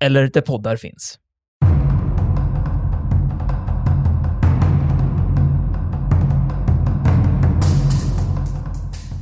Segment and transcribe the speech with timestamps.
[0.00, 1.18] eller där poddar finns.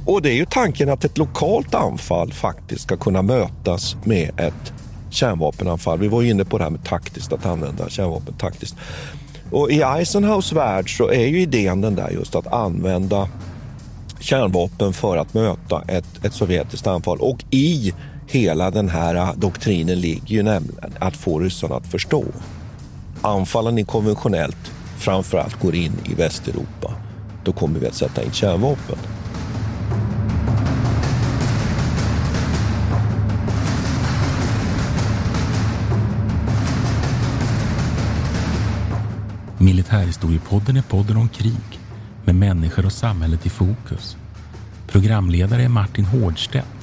[0.07, 4.73] Och det är ju tanken att ett lokalt anfall faktiskt ska kunna mötas med ett
[5.11, 5.99] kärnvapenanfall.
[5.99, 8.77] Vi var ju inne på det här med taktiskt, att använda kärnvapen taktiskt.
[9.51, 13.29] Och i Eisenhows värld så är ju idén den där just att använda
[14.21, 17.19] kärnvapen för att möta ett, ett sovjetiskt anfall.
[17.21, 17.93] Och i
[18.29, 22.25] hela den här äh, doktrinen ligger ju nämligen att få ryssarna att förstå.
[23.23, 26.95] Anfallar ni konventionellt, framförallt går in i Västeuropa,
[27.45, 28.97] då kommer vi att sätta in kärnvapen.
[39.59, 41.81] Militärhistoriepodden är podden om krig
[42.25, 44.17] med människor och samhället i fokus.
[44.87, 46.78] Programledare är Martin Hårdstedt,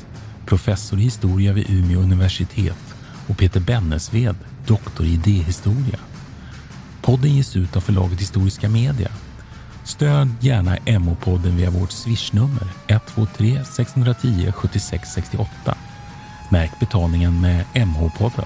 [0.46, 2.96] professor i historia vid Umeå universitet
[3.28, 4.36] och Peter Bennesved,
[4.68, 6.00] doktor i idéhistoria.
[7.02, 9.10] Podden ges ut av förlaget Historiska Media.
[9.84, 15.78] Stöd gärna MH-podden via vårt swishnummer 123 610 76 68.
[16.50, 18.46] Märk betalningen med MH-podden.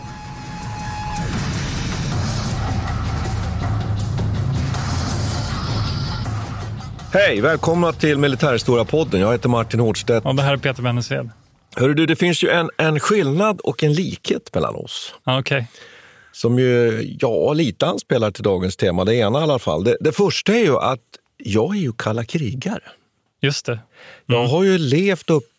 [7.13, 9.19] Hej, välkomna till Militärhistoria-podden.
[9.19, 10.25] Jag heter Martin Hårdstedt.
[10.25, 11.29] Och det här är Peter Bennesved.
[11.75, 15.13] Hörru du, det finns ju en, en skillnad och en likhet mellan oss.
[15.39, 15.63] Okay.
[16.31, 19.05] Som ju, ja, lite anspelar till dagens tema.
[19.05, 19.83] Det ena i alla fall.
[19.83, 20.99] Det, det första är ju att
[21.37, 22.83] jag är ju kalla krigare.
[23.41, 23.71] Just det.
[23.71, 24.41] Mm.
[24.41, 25.49] Jag har ju levt upp,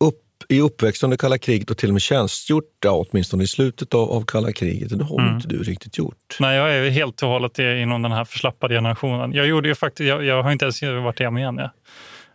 [0.00, 3.94] upp i uppväxt under kalla kriget och till och med tjänstgjort, ja, åtminstone i slutet
[3.94, 4.98] av, av kalla kriget.
[4.98, 5.34] Det har mm.
[5.34, 6.36] inte du riktigt gjort.
[6.40, 9.32] Nej, jag är helt och hållet inom den här förslappade generationen.
[9.32, 11.56] Jag, gjorde ju faktiskt, jag, jag har inte ens varit hemma igen.
[11.58, 11.70] Ja.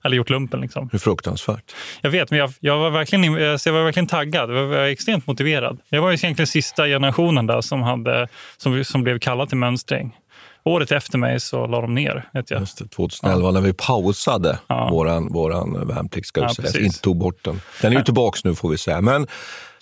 [0.03, 0.61] Eller gjort lumpen.
[0.61, 0.89] Liksom.
[0.91, 1.75] Hur fruktansvärt.
[2.01, 4.51] Jag vet, men jag, jag, var verkligen, jag var verkligen taggad.
[4.51, 5.79] Jag var extremt motiverad.
[5.89, 10.15] Jag var ju egentligen sista generationen där som, hade, som, som blev kallad till mönstring.
[10.63, 12.29] Året efter mig så la de ner.
[12.33, 12.59] Vet jag.
[12.59, 13.51] Just det, 2011 ja.
[13.51, 14.89] när vi pausade ja.
[14.89, 16.85] våran, våran värnplikt, ska ja, säga.
[16.85, 17.61] inte tog bort den.
[17.81, 19.01] Den är ju tillbaka nu får vi säga.
[19.01, 19.27] Men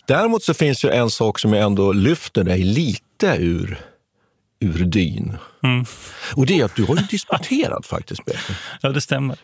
[0.06, 3.80] däremot så finns ju en sak som jag ändå lyfter dig lite ur,
[4.60, 5.38] ur dyn.
[5.64, 5.86] Mm.
[6.36, 8.58] Och det är att du har ju disputerat faktiskt, Peter.
[8.82, 9.38] Ja, det stämmer.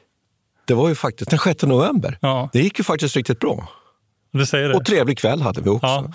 [0.65, 2.17] Det var ju faktiskt den 6 november.
[2.21, 2.49] Ja.
[2.53, 3.69] Det gick ju faktiskt riktigt bra.
[4.33, 4.75] Du säger det.
[4.75, 5.87] Och trevlig kväll hade vi också.
[5.87, 6.11] Ja.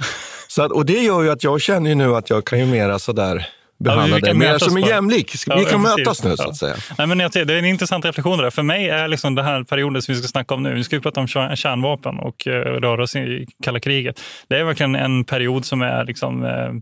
[0.48, 2.66] Så att, och det gör ju att jag känner ju nu att jag kan ju
[2.66, 3.48] mera sådär
[3.84, 5.34] behandla ja, dig mer som en jämlik.
[5.46, 6.76] Vi ja, kan mötas nu så att säga.
[6.98, 8.38] Nej, men jag, det är en intressant reflektion.
[8.38, 8.50] Där.
[8.50, 11.00] För mig är liksom den här perioden som vi ska snacka om nu, vi ska
[11.00, 14.20] prata om kärnvapen och uh, röra oss i kalla kriget.
[14.48, 16.72] Det är verkligen en period som är liksom, uh,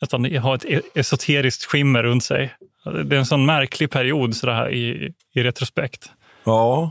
[0.00, 2.54] nästan har ett e-, esoteriskt skimmer runt sig.
[3.04, 6.10] Det är en sån märklig period så här, i, i retrospekt.
[6.50, 6.90] Ja,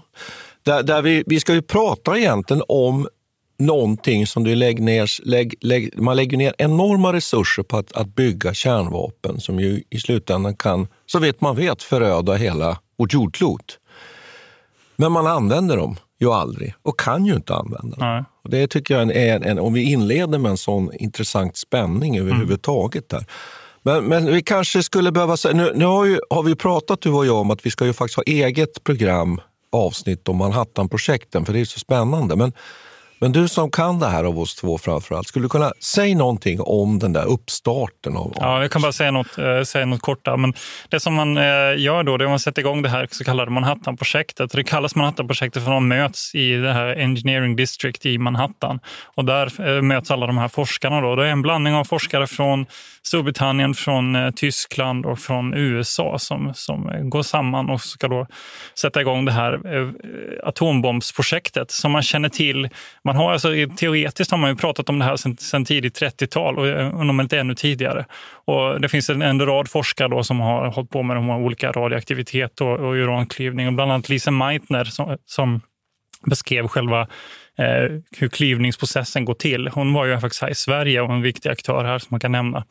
[0.64, 3.08] där, där vi, vi ska ju prata egentligen om
[3.60, 8.16] någonting som du lägger ner, lägg, lägg, man lägger ner enorma resurser på att, att
[8.16, 13.80] bygga kärnvapen som ju i slutändan kan, så vet man vet, föröda hela vårt jordklot.
[14.96, 18.26] Men man använder dem ju aldrig och kan ju inte använda dem.
[18.44, 22.18] Och det tycker jag är en, en, om vi inleder med en sån intressant spänning
[22.20, 23.26] överhuvudtaget där.
[23.82, 27.10] Men, men vi kanske skulle behöva säga, nu, nu har, ju, har vi pratat du
[27.10, 31.54] och jag om att vi ska ju faktiskt ha eget program, avsnitt om Manhattanprojekten för
[31.54, 32.36] det är så spännande.
[32.36, 32.54] Men
[33.20, 36.62] men du som kan det här av oss två framförallt, skulle du kunna säga någonting
[36.62, 38.18] om den där uppstarten?
[38.18, 40.26] Av, ja, jag kan bara säga något, eh, säga något kort.
[40.26, 40.38] Där.
[40.38, 40.54] Men
[40.90, 41.44] det som man eh,
[41.78, 44.52] gör då, det är att man sätter igång det här så kallade Manhattan-projektet.
[44.52, 48.80] Det kallas Manhattan-projektet för att man möts i det här Engineering District i Manhattan.
[49.16, 51.02] Och där eh, möts alla de här forskarna.
[51.02, 51.16] Då.
[51.16, 52.66] Det är en blandning av forskare från
[53.04, 58.28] Storbritannien, från eh, Tyskland och från USA som, som eh, går samman och ska då
[58.76, 59.90] sätta igång det här eh,
[60.44, 62.70] atombombsprojektet som man känner till
[63.10, 66.68] man har alltså, teoretiskt har man ju pratat om det här sedan, tidigt 30-tal och
[66.68, 68.06] eh, om inte ännu tidigare.
[68.46, 71.72] Och det finns en, en rad forskare då som har hållit på med de olika
[71.72, 73.68] radioaktivitet och, och uranklyvning.
[73.68, 75.62] Och bland annat Lise Meitner som, som
[76.26, 77.02] beskrev själva
[77.58, 79.68] eh, hur klyvningsprocessen går till.
[79.68, 82.32] Hon var ju faktiskt här i Sverige och en viktig aktör här som man kan
[82.32, 82.66] nämna.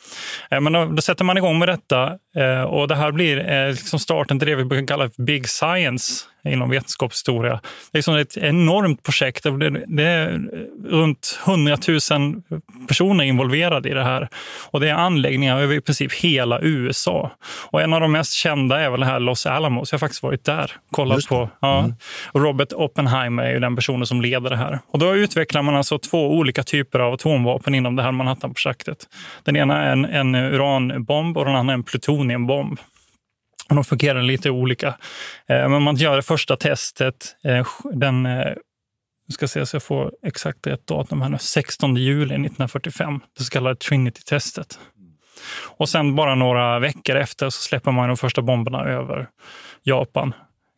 [0.51, 2.19] Eh, men då, då, sätter man igång med detta
[2.63, 6.25] och det här blir eh, liksom starten till det vi brukar kalla för big science
[6.45, 7.61] inom vetenskapshistoria.
[7.93, 9.47] Det är som ett enormt projekt.
[9.87, 10.41] Det är
[10.85, 12.43] runt 100 000
[12.89, 14.29] personer involverade i det här.
[14.71, 17.31] Och det är anläggningar över i princip hela USA.
[17.71, 19.93] Och en av de mest kända är väl här Los Alamos.
[19.93, 21.51] Jag har faktiskt varit där och kollat på.
[21.61, 21.79] Ja.
[21.79, 21.95] Mm.
[22.35, 24.79] Robert Oppenheimer är ju den personen som leder det här.
[24.87, 28.99] Och då utvecklar man alltså två olika typer av atomvapen inom det här Manhattan-projektet.
[29.45, 31.85] Den ena är en, en uranbomb och den andra är en
[32.29, 32.81] plutoniumbomb.
[33.69, 34.89] De fungerar lite olika.
[35.49, 38.55] Eh, men man gör det första testet eh, den eh,
[39.33, 43.51] ska se så jag får exakt rätt datum här nu, 16 juli 1945, det så
[43.51, 44.79] kallade Trinity-testet.
[45.79, 49.29] Och sen bara några veckor efter så släpper man de första bomberna över
[49.83, 50.35] Japan.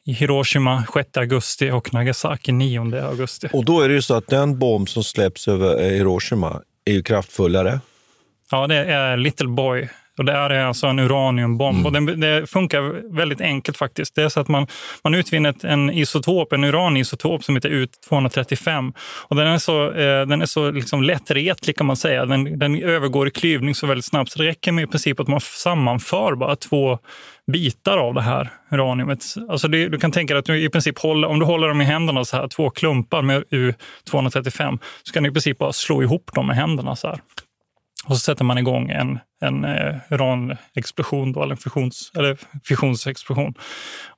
[0.07, 3.49] I Hiroshima 6 augusti och Nagasaki 9 augusti.
[3.53, 7.03] Och då är det ju så att den bomb som släpps över Hiroshima är ju
[7.03, 7.81] kraftfullare.
[8.51, 9.89] Ja, det är Little Boy
[10.21, 11.87] och det är alltså en uraniumbomb.
[11.87, 12.07] Mm.
[12.07, 14.15] Och det, det, funkar väldigt enkelt faktiskt.
[14.15, 14.67] Det är så att man,
[15.05, 18.93] man utvinner en isotop, en uranisotop som heter U235.
[19.29, 22.27] Och den är så, eh, den är så liksom lättretlig kan man säga.
[22.27, 24.31] Den, den övergår i klyvning så väldigt snabbt.
[24.31, 26.99] Så det räcker med i princip att man sammanför bara två
[27.53, 29.25] bitar av det här uraniumet.
[29.49, 31.81] Alltså det, du kan tänka dig att du i princip håller, om du håller dem
[31.81, 36.03] i händerna så här, två klumpar med U235, så kan du i princip bara slå
[36.03, 37.21] ihop dem med händerna så här.
[38.07, 43.55] Och så sätter man igång en, en eh, uranexplosion, då, eller, en fusions, eller fissionsexplosion.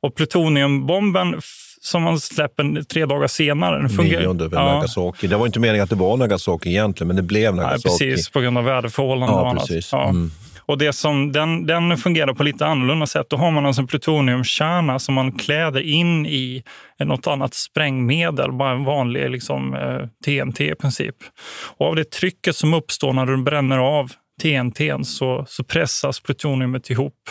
[0.01, 1.41] Och plutoniumbomben
[1.81, 3.79] som man släpper tre dagar senare.
[3.79, 4.65] Den fungerar, Nionde ja.
[4.65, 5.27] Nagasaki.
[5.27, 7.89] Det var inte meningen att det var Nagasaki egentligen, men det blev Nagasaki.
[7.89, 9.67] Ja, precis, på grund av väderförhållanden ja, och annat.
[9.67, 9.93] Precis.
[9.93, 10.09] Ja.
[10.09, 10.31] Mm.
[10.67, 13.27] Och det som, den, den fungerar på lite annorlunda sätt.
[13.31, 16.63] Då har man alltså en plutoniumkärna som man kläder in i
[16.99, 21.17] något annat sprängmedel, bara en vanlig liksom, eh, TNT i princip.
[21.77, 26.91] Och av det trycket som uppstår när du bränner av TNT så, så pressas plutoniumet
[26.91, 27.31] ihop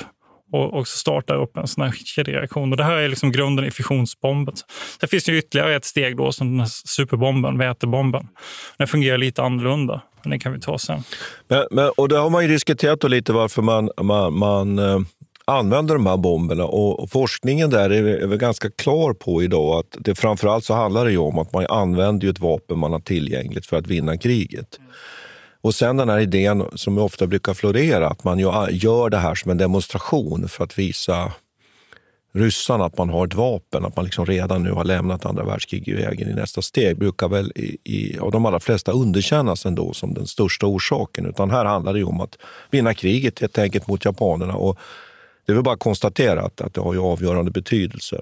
[0.52, 2.72] och, och startar upp en sån här kedjereaktion.
[2.72, 4.56] Och det här är liksom grunden i fissionsbomben.
[5.00, 8.28] Det finns ju ytterligare ett steg då, som den här superbomben, vätebomben.
[8.78, 11.04] Den fungerar lite annorlunda, men det kan vi ta sen.
[11.48, 15.00] Men, men, och det har man ju diskuterat lite varför man, man, man eh,
[15.46, 16.66] använder de här bomberna.
[16.66, 21.18] Och, forskningen där är, väl ganska klar på idag att det framförallt så handlar det
[21.18, 24.80] om att man använder ett vapen man har tillgängligt för att vinna kriget.
[25.62, 29.36] Och sen den här idén som ofta brukar florera, att man ah, gör det här
[29.36, 31.32] som en demonstration för att visa
[32.34, 35.88] ryssarna att man har ett vapen, att man liksom redan nu har lämnat andra världskriget
[35.88, 39.94] i vägen i nästa steg, brukar väl i, i, av de allra flesta underkännas ändå
[39.94, 41.26] som den största orsaken.
[41.26, 42.38] Utan här handlar det om att
[42.72, 44.56] vinna kriget helt enkelt mot japanerna.
[44.56, 44.78] Och
[45.46, 48.22] det är väl bara att konstatera att, att det har ju avgörande betydelse.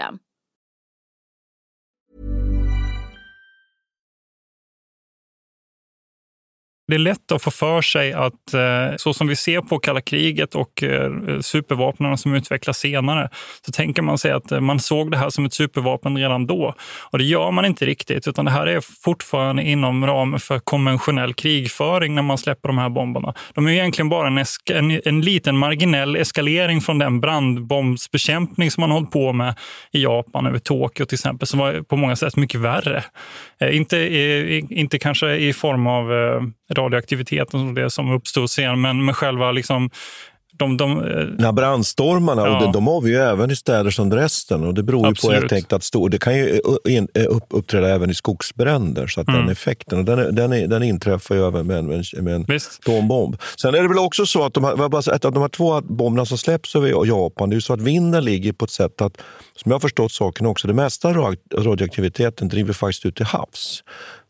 [0.00, 0.20] System.
[6.90, 10.00] Det är lätt att få för sig att eh, så som vi ser på kalla
[10.00, 13.28] kriget och eh, supervapnen som utvecklas senare,
[13.66, 16.74] så tänker man sig att eh, man såg det här som ett supervapen redan då.
[17.10, 21.34] Och det gör man inte riktigt, utan det här är fortfarande inom ramen för konventionell
[21.34, 23.34] krigföring när man släpper de här bomberna.
[23.54, 28.90] De är egentligen bara en, en, en liten marginell eskalering från den brandbombsbekämpning som man
[28.90, 29.54] hållit på med
[29.92, 33.04] i Japan över Tokyo till exempel, som var på många sätt mycket värre.
[33.60, 33.96] Eh, inte,
[34.70, 36.42] inte kanske i form av eh,
[36.80, 39.90] radioaktiviteten och det som uppstod sen, men med själva liksom
[40.60, 42.56] de, de, ja, brandstormarna, ja.
[42.56, 44.64] och det, de har vi ju även i städer som Dresden.
[44.64, 46.60] Och det beror ju på helt enkelt att stå, det kan ju
[47.50, 49.06] uppträda även i skogsbränder.
[49.06, 49.40] Så att mm.
[49.40, 52.46] den effekten, och den, den, den inträffar ju även med en, med en
[52.80, 53.36] atombomb.
[53.56, 54.72] Sen är det väl också så att de här,
[55.26, 58.24] av de här två bomberna som släpps över Japan, det är ju så att vinden
[58.24, 59.16] ligger på ett sätt att,
[59.56, 61.12] som jag har förstått saken också, det mesta
[61.56, 63.82] radioaktiviteten driver faktiskt ut till havs.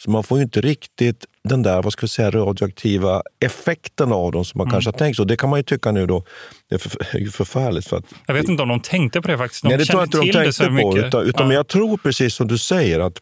[0.05, 4.33] Så man får ju inte riktigt den där vad ska vi säga, radioaktiva effekten av
[4.33, 4.73] dem som man mm.
[4.73, 5.27] kanske har tänkt sig.
[5.27, 6.25] Det kan man ju tycka nu då,
[6.69, 7.89] det är, för, förfärligt.
[7.89, 9.63] För att, jag vet inte om de tänkte på det faktiskt.
[9.63, 10.73] De nej, det tror jag inte de tänkte på.
[10.73, 11.05] Mycket.
[11.05, 11.55] Utan, utan ja.
[11.55, 13.19] jag tror precis som du säger att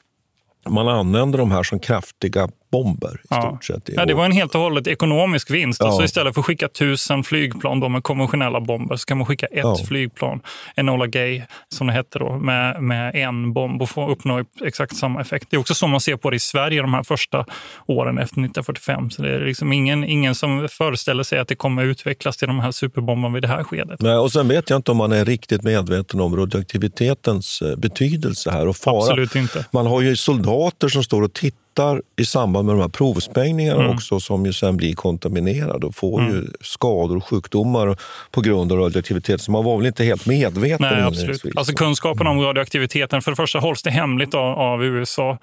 [0.68, 3.14] man använder de här som kraftiga bomber.
[3.14, 3.42] i ja.
[3.42, 3.88] stort sett.
[3.96, 5.80] Ja, det var en helt och hållet ekonomisk vinst.
[5.80, 5.86] Ja.
[5.86, 9.46] Alltså istället för att skicka tusen flygplan då med konventionella bomber så kan man skicka
[9.46, 9.76] ett ja.
[9.88, 10.40] flygplan,
[10.76, 15.20] Enola Gay som det hette då, med, med en bomb och få uppnå exakt samma
[15.20, 15.46] effekt.
[15.50, 17.44] Det är också så man ser på det i Sverige de här första
[17.86, 19.10] åren efter 1945.
[19.10, 22.60] Så det är liksom ingen, ingen som föreställer sig att det kommer utvecklas till de
[22.60, 24.00] här superbomberna vid det här skedet.
[24.02, 28.50] Nej, och sen vet jag inte om man är riktigt medveten om radioaktivitetens eh, betydelse
[28.50, 28.98] här och fara.
[28.98, 29.66] Absolut inte.
[29.72, 33.82] Man har ju soldater som står och tittar hittar i samband med de här provsprängningarna
[33.82, 33.94] mm.
[33.94, 36.32] också som ju sen blir kontaminerade och får mm.
[36.32, 37.96] ju skador och sjukdomar
[38.30, 39.40] på grund av radioaktivitet.
[39.40, 41.56] Så man var väl inte helt medveten Nej, absolut.
[41.56, 45.38] Alltså kunskapen om radioaktiviteten, för det första hålls det hemligt av, av USA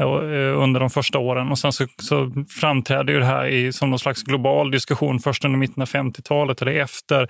[0.00, 1.50] Eh, under de första åren.
[1.50, 5.58] Och sen så, så framträder det här i, som någon slags global diskussion först under
[5.58, 7.22] mitten av 50-talet eller efter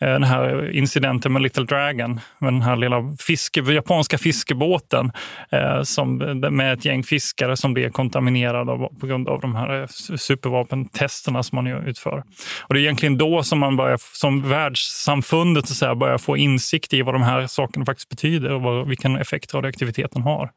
[0.00, 5.12] eh, den här incidenten med Little Dragon, med den här lilla fiske, japanska fiskebåten
[5.50, 6.16] eh, som,
[6.50, 11.42] med ett gäng fiskare som blev kontaminerade av, på grund av de här eh, supervapentesterna
[11.42, 12.22] som man utför.
[12.60, 16.94] Och det är egentligen då som man börjar, som världssamfundet så säga, börjar få insikt
[16.94, 20.50] i vad de här sakerna faktiskt betyder och vad, vilken effekt radioaktiviteten har.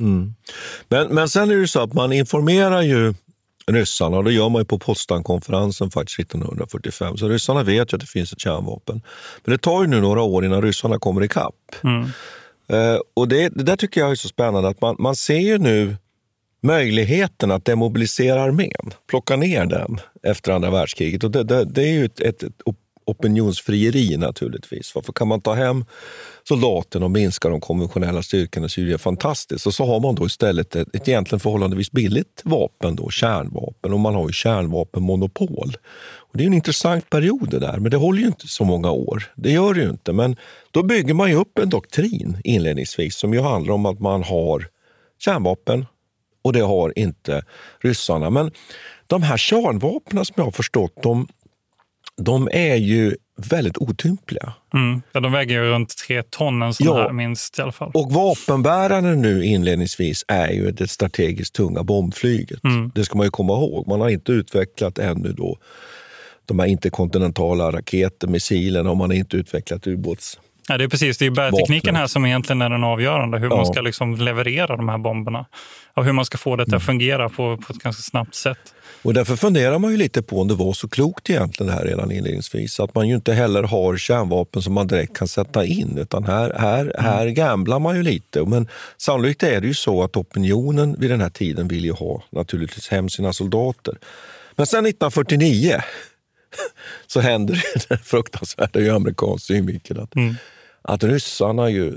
[0.00, 0.34] Mm.
[0.88, 3.14] Men, men sen är det så att man informerar ju
[3.66, 7.16] ryssarna och det gör man ju på Potsdamkonferensen faktiskt 1945.
[7.16, 9.02] Så ryssarna vet ju att det finns ett kärnvapen.
[9.44, 11.54] Men det tar ju nu några år innan ryssarna kommer ikapp.
[11.84, 12.02] Mm.
[12.72, 15.58] Uh, och det, det, där tycker jag är så spännande att man, man ser ju
[15.58, 15.96] nu
[16.62, 21.24] möjligheten att demobilisera armén, plocka ner den efter andra världskriget.
[21.24, 22.54] Och det, det, det är ju ett, ett, ett
[23.04, 24.94] opinionsfrieri naturligtvis.
[24.94, 25.84] Varför kan man ta hem
[26.50, 29.66] soldaterna och minska de konventionella styrkorna så är det fantastiskt.
[29.66, 34.00] Och så har man då istället ett, ett egentligen förhållandevis billigt vapen, då, kärnvapen, och
[34.00, 35.76] man har ju kärnvapenmonopol.
[36.18, 38.90] Och det är en intressant period det där, men det håller ju inte så många
[38.90, 39.32] år.
[39.36, 40.36] Det gör det ju inte, men
[40.70, 44.66] då bygger man ju upp en doktrin inledningsvis som ju handlar om att man har
[45.18, 45.86] kärnvapen,
[46.42, 47.44] och det har inte
[47.80, 48.30] ryssarna.
[48.30, 48.50] Men
[49.06, 51.28] de här kärnvapnen som jag har förstått, de,
[52.16, 53.16] de är ju
[53.46, 54.52] väldigt otympliga.
[54.74, 55.02] Mm.
[55.12, 57.02] Ja, de väger ju runt tre ton, en sån ja.
[57.02, 57.90] här minst i alla fall.
[57.94, 62.64] Och vapenbäraren nu inledningsvis är ju det strategiskt tunga bombflyget.
[62.64, 62.90] Mm.
[62.94, 63.88] Det ska man ju komma ihåg.
[63.88, 65.58] Man har inte utvecklat ännu då
[66.46, 70.38] de här interkontinentala raketer, missilerna och man har inte utvecklat ubåts
[70.68, 73.38] Ja, det är precis, det är bärtekniken här som egentligen är den avgörande.
[73.38, 73.56] Hur ja.
[73.56, 75.46] man ska liksom leverera de här bomberna.
[75.94, 76.80] Och hur man ska få det att mm.
[76.80, 78.74] fungera på, på ett ganska snabbt sätt.
[79.02, 82.12] Och därför funderar man ju lite på om det var så klokt egentligen här redan
[82.12, 82.80] inledningsvis.
[82.80, 85.98] Att man ju inte heller har kärnvapen som man direkt kan sätta in.
[85.98, 86.92] Utan här, här, mm.
[87.04, 88.44] här gamblar man ju lite.
[88.44, 92.22] Men sannolikt är det ju så att opinionen vid den här tiden vill ju ha
[92.30, 93.98] naturligtvis hem sina soldater.
[94.56, 95.80] Men sen 1949
[97.06, 100.00] så händer det fruktansvärda i amerikansk synvinkel.
[100.00, 100.34] Att, mm
[100.82, 101.96] att ryssarna ju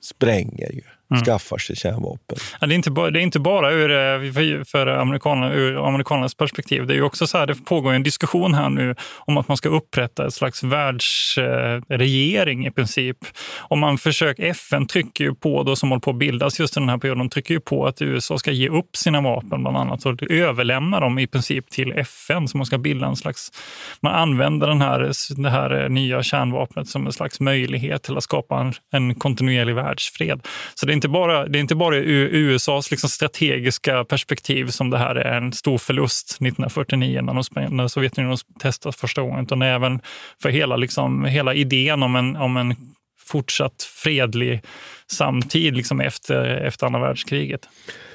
[0.00, 1.24] spränger ju mm.
[1.24, 2.38] skaffar sig kärnvapen.
[2.60, 6.34] Ja, det, är inte bara, det är inte bara ur, eh, för amerikanerna, ur amerikanernas
[6.34, 6.86] perspektiv.
[6.86, 9.68] Det är också så här, det pågår en diskussion här nu om att man ska
[9.68, 13.16] upprätta ett slags världsregering i princip.
[13.58, 16.88] Om man försöker, FN trycker ju på, då, som håller på att bildas just den
[16.88, 20.06] här perioden, de trycker ju på att USA ska ge upp sina vapen bland annat
[20.06, 23.52] och överlämna dem i princip till FN så man ska bilda en slags,
[24.00, 25.12] man använder den här,
[25.42, 30.40] det här nya kärnvapnet som en slags möjlighet till att skapa en, en kontinuerlig världsfred.
[30.74, 34.90] Så det är inte bara, det är inte bara ur USAs liksom strategiska perspektiv som
[34.90, 39.62] det här är en stor förlust 1949 när, de, när Sovjetunionen testas första gången, utan
[39.62, 40.00] även
[40.42, 42.76] för hela, liksom, hela idén om en, om en
[43.26, 44.62] fortsatt fredlig
[45.06, 47.68] samtid liksom efter, efter andra världskriget.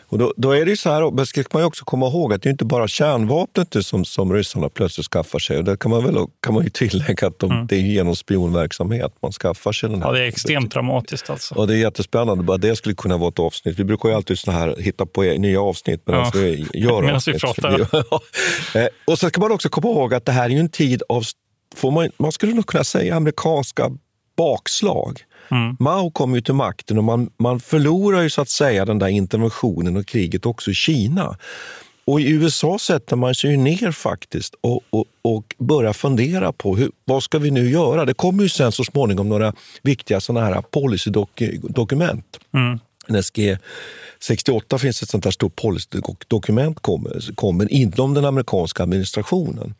[0.08, 2.42] Och då, då, är det så här, men ska man ju också komma ihåg att
[2.42, 5.58] det är inte bara kärnvapnet som, som ryssarna plötsligt skaffar sig.
[5.58, 7.68] Och det kan man, väl, kan man ju tillägga att de, mm.
[7.68, 10.10] det är genom spionverksamhet man skaffar sig den här.
[10.10, 11.56] Ja, det är extremt dramatiskt alltså.
[11.56, 12.44] Och det är jättespännande.
[12.44, 13.80] Bara det skulle kunna vara ett avsnitt.
[13.80, 16.32] Vi brukar ju alltid så här, hitta på nya avsnitt medan ja.
[16.34, 17.36] vi gör medan avsnitt.
[17.36, 17.76] Vi pratar.
[18.76, 21.24] Eh, och sen ska man också komma ihåg att det här är en tid av,
[21.76, 23.92] får man, man skulle nog kunna säga, amerikanska
[24.38, 25.22] bakslag.
[25.52, 25.78] Mm.
[25.80, 29.08] Mao kom ju till makten och man, man förlorar ju så att säga den där
[29.08, 31.38] interventionen och kriget också i Kina.
[32.06, 36.92] Och i USA sätter man sig ner faktiskt och, och, och börjar fundera på hur,
[37.06, 38.06] vad ska vi nu göra.
[38.06, 42.40] Det kommer ju sen så småningom några viktiga såna här policydokument.
[42.54, 42.80] Mm.
[43.08, 43.58] NSG
[44.20, 49.74] 68 finns ett sånt där stort policydokument kommer, kommer inom den amerikanska administrationen.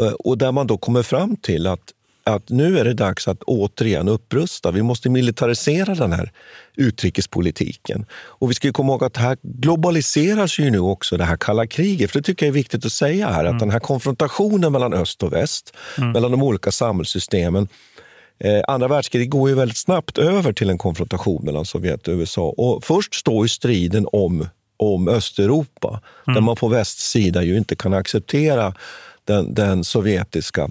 [0.00, 1.92] Eh, och där man då kommer fram till att
[2.24, 4.70] att nu är det dags att återigen upprusta.
[4.70, 6.32] Vi måste militarisera den här
[6.76, 8.06] utrikespolitiken.
[8.12, 12.10] Och vi ska komma ihåg att här globaliseras ju nu också det här kalla kriget.
[12.10, 13.54] För det tycker jag är viktigt att säga här, mm.
[13.54, 16.12] att den här konfrontationen mellan öst och väst, mm.
[16.12, 17.68] mellan de olika samhällssystemen,
[18.38, 22.54] Eh, andra världskriget går ju väldigt snabbt över till en konfrontation mellan Sovjet och USA.
[22.56, 26.34] Och först står ju striden om, om Östeuropa, mm.
[26.34, 28.74] där man på västsida ju inte kan acceptera
[29.24, 30.70] den, den sovjetiska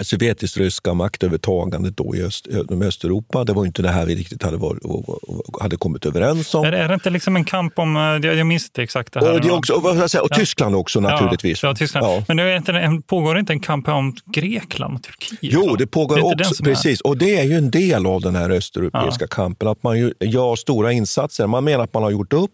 [0.00, 2.48] sovjetisk-ryska maktövertagandet då i Öst,
[2.82, 3.44] Östeuropa.
[3.44, 4.78] Det var inte det här vi riktigt hade, var,
[5.62, 6.64] hade kommit överens om.
[6.64, 7.96] Är det, är det inte liksom en kamp om...
[7.96, 9.32] Eh, jag minns inte exakt det här.
[9.32, 11.62] Och, det också, och, och, och Tyskland också naturligtvis.
[11.62, 12.06] Ja, Tyskland.
[12.06, 12.24] Ja.
[12.28, 15.38] Men det inte, pågår det inte en kamp om Grekland och Turkiet?
[15.40, 16.64] Jo, det pågår det också.
[16.64, 17.00] Precis.
[17.00, 19.28] Och det är ju en del av den här östeuropeiska ja.
[19.28, 19.68] kampen.
[19.68, 21.46] Att man gör stora insatser.
[21.46, 22.50] Man menar att man har gjort upp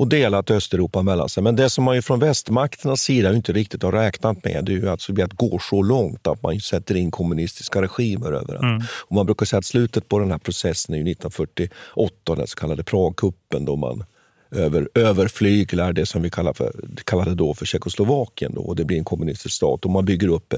[0.00, 1.42] och delat Östeuropa mellan sig.
[1.42, 4.76] Men det som man ju från västmakternas sida inte riktigt har räknat med det är
[4.76, 8.62] ju att Sovjet går så långt att man sätter in kommunistiska regimer överallt.
[8.62, 8.82] Mm.
[9.06, 12.84] Och man brukar säga att slutet på den här processen är 1948, den så kallade
[12.84, 14.04] Pragkuppen då man
[14.50, 16.72] över, överflyglar det som vi kallar för,
[17.04, 18.54] kallade då för Tjeckoslovakien.
[18.54, 19.84] Då, och det blir en kommunistisk stat.
[19.84, 20.54] Och man bygger upp,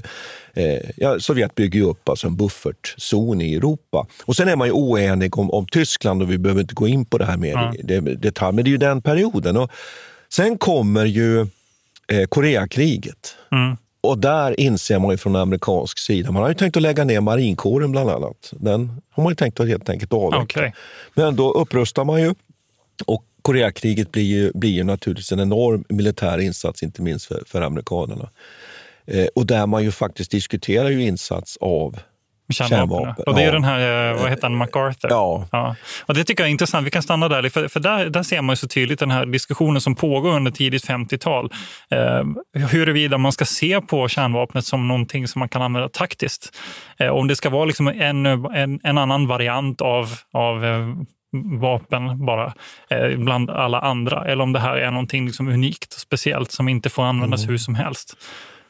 [0.53, 0.65] eh,
[0.97, 4.07] ja, Sovjet bygger upp alltså en buffertzon i Europa.
[4.25, 7.05] Och Sen är man ju oenig om, om Tyskland och vi behöver inte gå in
[7.05, 7.75] på det här mer ja.
[7.75, 8.55] i detalj.
[8.55, 9.57] Men det är ju den perioden.
[9.57, 9.71] Och
[10.29, 11.41] sen kommer ju
[12.09, 13.37] eh, Koreakriget.
[13.53, 13.77] Mm.
[14.01, 17.21] Och där inser man ju från amerikansk sida, man har ju tänkt att lägga ner
[17.21, 18.53] marinkåren bland annat.
[18.53, 20.43] Den har man ju tänkt att helt enkelt avveckla.
[20.43, 20.73] Okay.
[21.15, 22.35] Men då upprustar man ju
[23.07, 27.63] och Koreakriget blir ju, blir ju naturligtvis en enorm militär insats, inte minst för, för
[27.63, 28.31] amerikanerna.
[29.07, 31.99] Eh, och där man ju faktiskt diskuterar ju insats av
[32.53, 32.79] Kärnvapen.
[32.79, 33.25] kärnvapen.
[33.27, 33.53] Och det är ja.
[33.53, 35.11] den här, eh, vad heter han, MacArthur.
[35.11, 35.49] Ja.
[35.53, 35.77] ja.
[36.07, 36.87] Och det tycker jag är intressant.
[36.87, 39.81] Vi kan stanna där, för, för där, där ser man så tydligt den här diskussionen
[39.81, 41.53] som pågår under tidigt 50-tal.
[41.91, 42.25] Eh,
[42.69, 46.57] huruvida man ska se på kärnvapnet som någonting som man kan använda taktiskt.
[46.99, 50.89] Eh, om det ska vara liksom en, en, en annan variant av, av eh,
[51.61, 52.55] vapen bara
[52.91, 56.69] eh, bland alla andra eller om det här är någonting liksom unikt och speciellt som
[56.69, 57.51] inte får användas mm.
[57.51, 58.17] hur som helst.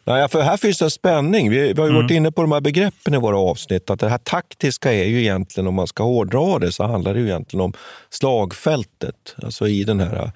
[0.05, 1.51] Nej, för här finns det en spänning.
[1.51, 2.03] Vi, vi har ju mm.
[2.03, 3.91] varit inne på de här begreppen i våra avsnitt.
[3.91, 7.21] Att det här taktiska är ju egentligen, om man ska hårdra det, så handlar det
[7.21, 7.73] ju egentligen om
[8.11, 9.35] slagfältet.
[9.43, 10.33] Alltså i den här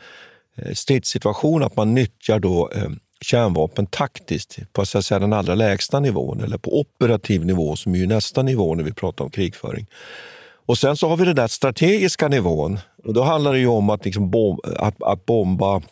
[0.56, 5.54] eh, stridssituationen, att man nyttjar då eh, kärnvapen taktiskt på så att säga, den allra
[5.54, 9.30] lägsta nivån, eller på operativ nivå som är ju nästa nivå när vi pratar om
[9.30, 9.86] krigföring.
[10.66, 12.78] Och sen så har vi den där strategiska nivån.
[13.04, 15.82] Och då handlar det ju om att, liksom bom att, att bomba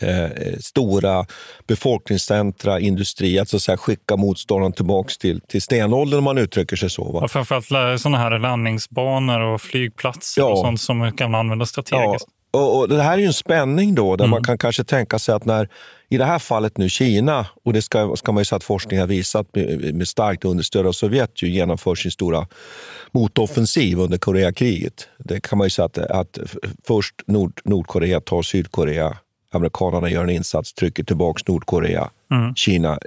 [0.00, 1.26] eh, stora
[1.66, 6.90] befolkningscentra, industri, alltså så här, skicka motståndaren tillbaka till, till stenåldern om man uttrycker sig
[6.90, 7.12] så.
[7.12, 7.20] Va?
[7.20, 10.46] Och framförallt sådana här landningsbanor och flygplatser ja.
[10.46, 12.26] och sånt som kan användas strategiskt.
[12.28, 12.37] Ja.
[12.50, 14.30] Och, och, det här är ju en spänning då, där mm.
[14.30, 15.68] man kan kanske tänka sig att när
[16.08, 19.00] i det här fallet nu Kina, och det ska, ska man ju säga att forskningen
[19.00, 22.46] har visat med, med starkt understöd av Sovjet, ju genomför sin stora
[23.12, 25.08] motoffensiv under Koreakriget.
[25.18, 26.38] Det kan man ju säga att, att
[26.86, 29.16] först Nord, Nordkorea tar Sydkorea,
[29.52, 32.10] amerikanerna gör en insats, trycker tillbaka Nordkorea.
[32.30, 32.54] Mm.
[32.54, 32.98] Kina,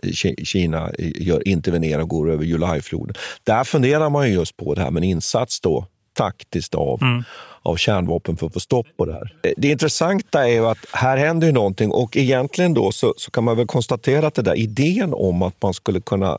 [0.43, 3.15] Kina gör, intervenerar och går över Julijfloden.
[3.43, 5.86] Där funderar man ju just på det här med en insats då,
[6.21, 7.23] taktiskt av, mm.
[7.62, 9.34] av kärnvapen för att få stopp på det här.
[9.57, 13.43] Det intressanta är ju att här händer ju någonting och egentligen då så, så kan
[13.43, 16.38] man väl konstatera att det där idén om att man skulle kunna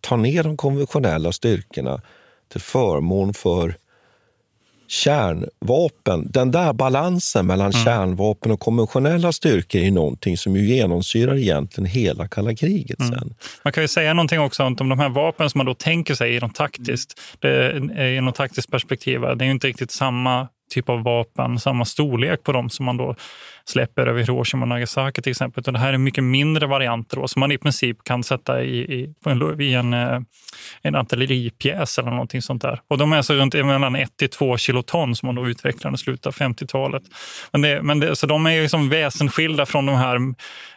[0.00, 2.00] ta ner de konventionella styrkorna
[2.48, 3.74] till förmån för
[4.92, 6.28] kärnvapen.
[6.30, 7.84] Den där balansen mellan mm.
[7.84, 13.00] kärnvapen och konventionella styrkor är någonting som ju genomsyrar egentligen hela kalla kriget.
[13.00, 13.12] Mm.
[13.12, 13.34] sen.
[13.64, 16.40] Man kan ju säga någonting också om de här vapen som man då tänker sig
[16.40, 19.20] något taktiskt, det, taktiskt perspektiv.
[19.20, 22.96] Det är ju inte riktigt samma typ av vapen, samma storlek på dem som man
[22.96, 23.14] då
[23.64, 25.60] släpper över Hiroshima och Nagasaki till exempel.
[25.60, 28.78] Utan det här är mycket mindre varianter då, som man i princip kan sätta i,
[28.78, 30.20] i, en, i en, eh,
[30.82, 32.80] en artilleripjäs eller någonting sånt där.
[32.88, 35.98] Och de är så runt mellan 1 till 2 kiloton som man då utvecklade i
[35.98, 37.02] slutet av 50-talet.
[37.52, 40.18] Men, det, men det, så de är liksom väsensskilda från de här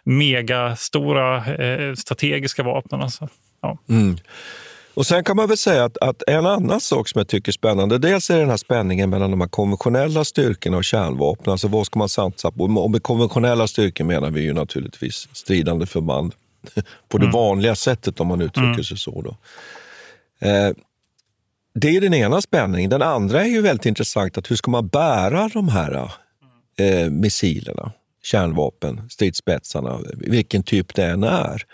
[0.03, 3.01] megastora eh, strategiska vapnen.
[3.01, 3.29] Alltså.
[3.61, 3.77] Ja.
[3.89, 4.17] Mm.
[4.95, 7.53] Och Sen kan man väl säga att, att, en annan sak som jag tycker är
[7.53, 11.51] spännande, dels är den här spänningen mellan de här konventionella styrkorna och kärnvapen.
[11.51, 12.63] Alltså vad ska man satsa på?
[12.63, 16.33] Och med konventionella styrkor menar vi ju naturligtvis stridande förband
[17.09, 17.33] på det mm.
[17.33, 18.83] vanliga sättet om man uttrycker mm.
[18.83, 19.21] sig så.
[19.21, 19.37] Då.
[20.47, 20.71] Eh,
[21.73, 22.89] det är den ena spänningen.
[22.89, 26.11] Den andra är ju väldigt intressant, att hur ska man bära de här
[26.77, 27.91] eh, missilerna,
[28.23, 31.65] kärnvapen, stridsspetsarna, vilken typ det än är.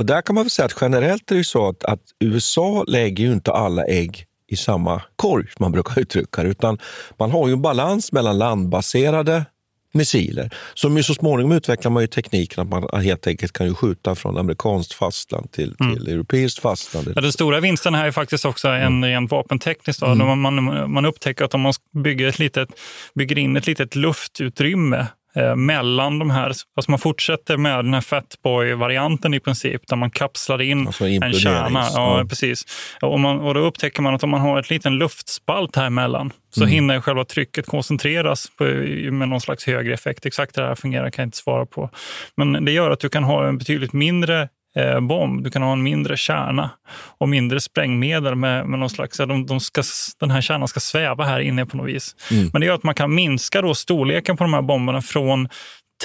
[0.00, 3.24] Och där kan man väl säga att generellt är det så att, att USA lägger
[3.24, 6.78] ju inte alla ägg i samma korg, som man brukar uttrycka det, utan
[7.18, 9.44] man har ju en balans mellan landbaserade
[9.92, 10.50] missiler.
[10.74, 14.14] Som ju så småningom utvecklar man ju tekniken att man helt enkelt kan ju skjuta
[14.14, 15.94] från amerikanskt fastland till, mm.
[15.94, 17.12] till europeiskt fastland.
[17.16, 19.04] Ja, den stora vinsten här är faktiskt också en mm.
[19.04, 20.02] rent vapentekniskt.
[20.02, 20.40] Mm.
[20.40, 21.72] Man, man upptäcker att om man
[22.04, 22.68] bygger, ett litet,
[23.14, 25.06] bygger in ett litet luftutrymme
[25.36, 26.46] Eh, mellan de här.
[26.46, 31.32] Alltså man fortsätter med den här Fatboy-varianten i princip, där man kapslar in alltså en
[31.32, 31.86] kärna.
[31.94, 32.64] Ja, precis.
[33.00, 36.32] Och, man, och då upptäcker man att om man har ett liten luftspalt här emellan
[36.50, 36.72] så mm.
[36.72, 40.26] hinner själva trycket koncentreras på, med någon slags högre effekt.
[40.26, 41.90] Exakt hur det här fungerar kan jag inte svara på.
[42.36, 45.44] Men det gör att du kan ha en betydligt mindre eh, bomb.
[45.44, 46.70] Du kan ha en mindre kärna
[47.18, 49.18] och mindre sprängmedel med, med någon slags...
[49.18, 49.82] De, de ska,
[50.20, 52.16] den här kärnan ska sväva här inne på något vis.
[52.30, 52.50] Mm.
[52.52, 55.48] Men det gör att man kan minska då storleken på de här bomberna från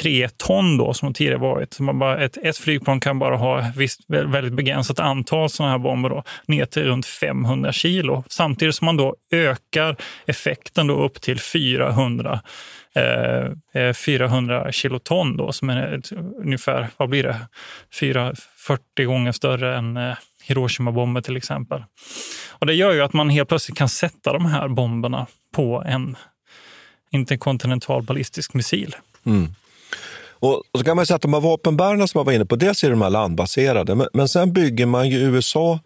[0.01, 1.79] tre ton då, som de tidigare varit.
[1.79, 6.09] Man bara, ett, ett flygplan kan bara ha visst, väldigt begränsat antal sådana här bomber
[6.09, 8.23] då, ner till runt 500 kilo.
[8.29, 12.41] Samtidigt som man då ökar effekten då upp till 400
[12.95, 16.01] eh, eh 400 kiloton då, som är
[16.37, 17.39] ungefär, vad blir det,
[17.99, 20.15] 4, 40 gånger större än eh,
[20.47, 21.83] Hiroshima-bomber till exempel.
[22.49, 26.17] Och det gör ju att man helt plötsligt kan sätta de här bomberna på en
[27.11, 28.95] interkontinental ballistisk missil.
[29.25, 29.55] Mm.
[30.39, 32.83] Och så kan man säga att de här vapenbärarna som man var inne på, dels
[32.83, 35.79] är de här landbaserade, men, men sen bygger man ju USA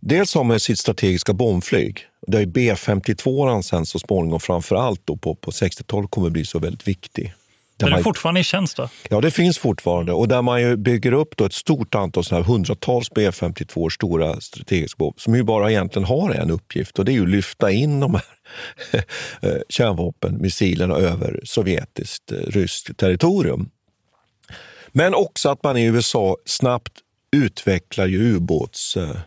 [0.00, 2.00] Dels har man sitt strategiska bombflyg.
[2.26, 6.88] Där B52 sen så småningom framför allt då på, på 60-talet kommer bli så väldigt
[6.88, 7.34] viktig.
[7.76, 8.76] Där är det fortfarande i tjänst?
[8.76, 8.88] Då?
[9.10, 10.12] Ja, det finns fortfarande.
[10.12, 14.96] Och där man bygger upp då ett stort antal, såna här hundratals B52 stora strategiska
[14.98, 18.14] bomber som ju bara egentligen har en uppgift och det är att lyfta in de
[18.14, 18.24] här
[19.40, 23.70] eh, kärnvapenmissilerna över sovjetiskt, eh, ryskt territorium.
[24.88, 26.92] Men också att man i USA snabbt
[27.32, 29.26] utvecklar ju ubåtsvapnet.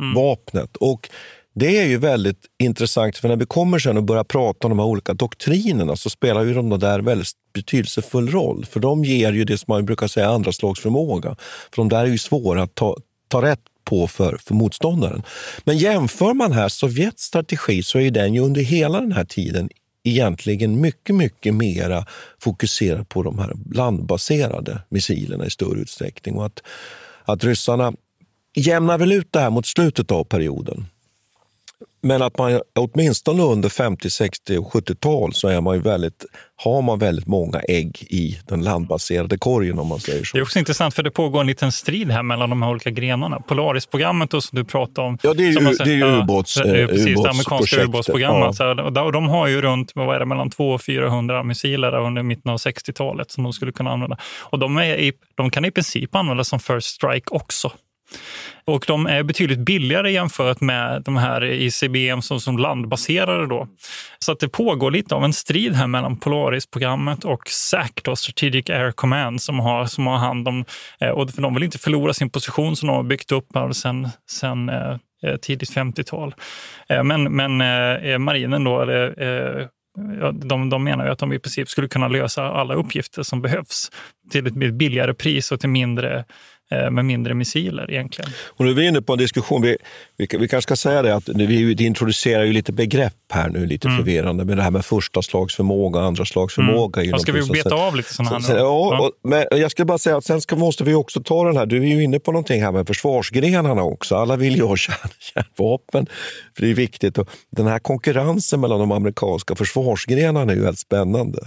[0.00, 0.36] Mm.
[0.80, 1.10] Och
[1.54, 4.78] det är ju väldigt intressant, för när vi kommer sen och börjar prata om de
[4.78, 8.64] här olika doktrinerna så spelar ju de där väldigt betydelsefull roll.
[8.64, 11.36] För de ger ju det som man brukar säga andra slags förmåga.
[11.70, 12.96] För de där är ju svåra att ta,
[13.28, 15.22] ta rätt på för, för motståndaren.
[15.64, 19.68] Men jämför man här Sovjets strategi så är den ju under hela den här tiden
[20.04, 22.06] egentligen mycket, mycket mera
[22.38, 26.34] fokuserad på de här landbaserade missilerna i större utsträckning.
[26.34, 26.62] Och att,
[27.24, 27.92] att ryssarna
[28.54, 30.86] jämnar väl ut det här mot slutet av perioden.
[32.04, 36.24] Men att man åtminstone under 50, 60 och 70-tal så är man väldigt,
[36.56, 40.36] har man väldigt många ägg i den landbaserade korgen om man säger så.
[40.36, 42.90] Det är också intressant för det pågår en liten strid här mellan de här olika
[42.90, 43.40] grenarna.
[43.40, 45.18] Polaris-programmet som du pratade om.
[45.22, 48.56] Ja, det är ju, det är ju ubåts, ja, eh, precis, det amerikanska ubåtsprogrammet.
[48.58, 49.02] Ja.
[49.02, 52.50] och de har ju runt vad är det, mellan 200 och 400 missiler under mitten
[52.50, 54.18] av 60-talet som de skulle kunna använda.
[54.40, 57.72] Och de, i, de kan i princip användas som first strike också.
[58.66, 63.46] Och de är betydligt billigare jämfört med de här ICBM som, som landbaserade.
[63.46, 63.68] Då.
[64.18, 68.70] Så att det pågår lite av en strid här mellan Polaris-programmet och SAC, då, Strategic
[68.70, 70.64] Air Command, som har, som har hand om...
[71.00, 74.08] Eh, och för de vill inte förlora sin position som de har byggt upp sen,
[74.30, 76.34] sen eh, eh, tidigt 50-tal.
[77.04, 77.56] Men, men
[78.22, 79.68] marinen då, eller,
[80.32, 83.90] de, de menar ju att de i princip skulle kunna lösa alla uppgifter som behövs
[84.30, 86.24] till ett billigare pris och till mindre
[86.70, 88.30] med mindre missiler egentligen.
[88.46, 89.76] Och nu är vi inne på en diskussion, vi,
[90.16, 93.88] vi, vi kanske ska säga det att vi introducerar ju lite begrepp här nu, lite
[93.88, 93.98] mm.
[93.98, 97.18] förvirrande, med det här med första slags förmåga och andra slags mm.
[97.18, 100.24] Ska vi beta av lite sådana här Ja, och, men jag ska bara säga att
[100.24, 102.72] sen ska, måste vi också ta den här, du är ju inne på någonting här
[102.72, 104.16] med försvarsgrenarna också.
[104.16, 106.06] Alla vill ju ha kärn, kärnvapen,
[106.54, 107.18] för det är viktigt.
[107.18, 111.38] Och den här konkurrensen mellan de amerikanska försvarsgrenarna är ju väldigt spännande.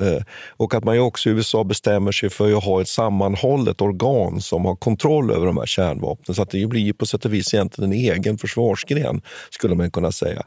[0.00, 0.22] Eh,
[0.56, 4.64] och att man också i USA bestämmer sig för att ha ett sammanhållet organ som
[4.64, 6.34] har kontroll över de här kärnvapnen.
[6.34, 10.12] Så att det blir på sätt och vis egentligen en egen försvarsgren, skulle man kunna
[10.12, 10.42] säga.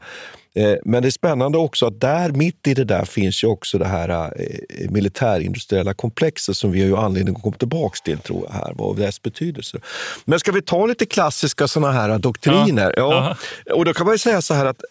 [0.54, 3.78] Eh, men det är spännande också att där mitt i det där finns ju också
[3.78, 8.46] det här eh, militärindustriella komplexet som vi har ju anledning att komma tillbaka till, tror
[8.46, 9.78] jag, här, och dess betydelse.
[10.24, 12.94] Men ska vi ta lite klassiska såna här doktriner?
[12.96, 13.36] Ja.
[13.66, 13.74] ja.
[13.74, 14.82] Och då kan man ju säga så här att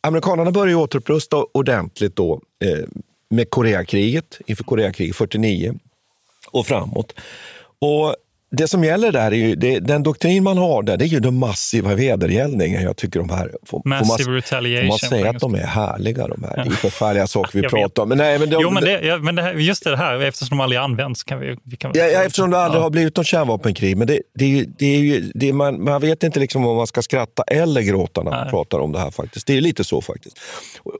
[0.00, 2.84] amerikanerna började återupprusta ordentligt då eh,
[3.34, 5.74] med Koreakriget, inför Koreakriget 49
[6.50, 7.14] och framåt.
[7.78, 8.16] Och
[8.54, 11.20] det som gäller där är ju, det, den doktrin man har där, det är ju
[11.20, 12.82] den massiva vedergällningen.
[12.82, 14.98] Jag tycker de här, får, Massive får man, retaliation.
[14.98, 16.64] Får man säga att de är härliga de här?
[16.64, 18.08] Det är förfärliga saker vi pratar om.
[18.08, 20.62] Men nej, men de, jo, men, det, men det här, just det här, eftersom de
[20.62, 21.56] aldrig används kan vi...
[21.62, 22.82] vi kan ja, ja, eftersom det aldrig ja.
[22.82, 23.96] har blivit något kärnvapenkrig.
[23.96, 27.02] Men det, det, det är ju, det, man, man vet inte liksom om man ska
[27.02, 28.50] skratta eller gråta när man nej.
[28.50, 29.10] pratar om det här.
[29.10, 29.46] faktiskt.
[29.46, 30.38] Det är lite så faktiskt.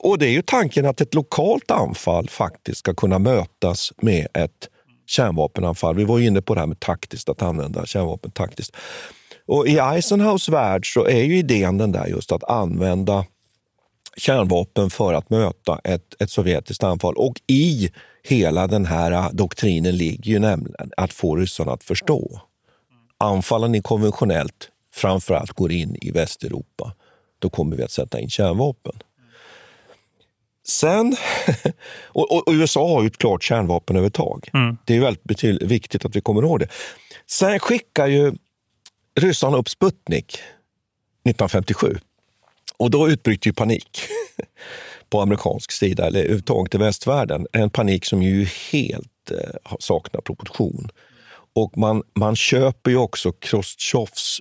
[0.01, 4.69] Och det är ju tanken att ett lokalt anfall faktiskt ska kunna mötas med ett
[5.07, 5.97] kärnvapenanfall.
[5.97, 8.77] Vi var inne på det här med taktiskt, att använda kärnvapen taktiskt.
[9.47, 13.25] Och I Eisenhows värld så är ju idén den där just att använda
[14.17, 17.14] kärnvapen för att möta ett, ett sovjetiskt anfall.
[17.17, 17.90] Och i
[18.23, 22.40] hela den här doktrinen ligger ju nämligen att få ryssarna att förstå.
[23.19, 26.93] Anfaller ni konventionellt, framförallt går in i Västeuropa,
[27.38, 28.93] då kommer vi att sätta in kärnvapen.
[30.68, 31.16] Sen,
[32.03, 34.48] och, och, USA har ju ett klart kärnvapenövertag.
[34.55, 34.77] Mm.
[34.85, 36.68] Det är väldigt viktigt att vi kommer ihåg det.
[37.27, 38.33] Sen skickar ju
[39.20, 40.35] ryssarna upp Sputnik
[41.24, 41.98] 1957
[42.77, 44.00] och då utbryter ju panik
[45.11, 47.46] på amerikansk sida, eller överhuvudtaget i västvärlden.
[47.53, 50.88] En panik som ju helt eh, saknar proportion.
[51.55, 54.40] Och man, man köper ju också Chrustjovs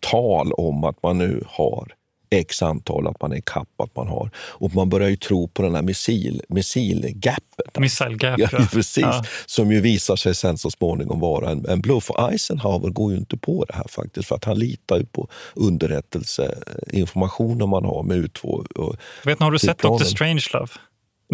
[0.00, 1.94] tal om att man nu har
[2.30, 4.30] x antal, att man är kapp, att man har.
[4.36, 7.78] Och man börjar ju tro på den här missil, missilgapet.
[7.78, 8.48] Missilgap, ja.
[8.72, 9.02] precis.
[9.02, 9.24] Ja.
[9.46, 12.10] Som ju visar sig sen så småningom vara en, en bluff.
[12.10, 15.28] Och Eisenhower går ju inte på det här faktiskt, för att han litar ju på
[15.54, 18.66] underrättelseinformationen man har med U2.
[18.66, 20.04] Och Vet ni, har du sett Dr.
[20.04, 20.68] Strangelove?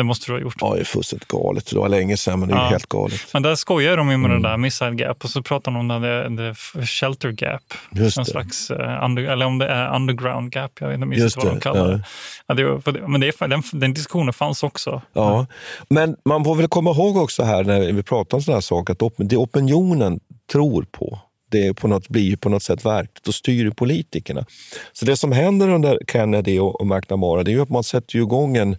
[0.00, 0.54] Det måste du ha gjort.
[0.60, 1.70] Ja, det är fullständigt galet.
[1.70, 2.68] Det var länge sedan, men det är ja.
[2.68, 3.20] helt galet.
[3.32, 4.42] Men där skojar de ju med mm.
[4.42, 6.54] den där missile gap och så pratar de om det, det
[6.86, 7.62] shelter gap.
[7.90, 8.30] Just en det.
[8.30, 11.60] slags, uh, under, eller om det är underground gap, jag vet inte minst vad de
[11.60, 12.02] kallar det.
[12.46, 12.54] Ja.
[12.54, 13.08] det.
[13.08, 15.02] men det, den, den diskussionen fanns också.
[15.12, 15.46] Ja,
[15.88, 18.92] men man får väl komma ihåg också här när vi pratar om sådana här saker,
[18.92, 20.20] att det opinionen
[20.52, 21.18] tror på,
[21.50, 24.44] det på något, blir på något sätt verkligt och styr politikerna.
[24.92, 28.18] Så det som händer under Kennedy och, och McNamara, det är ju att man sätter
[28.18, 28.76] igång en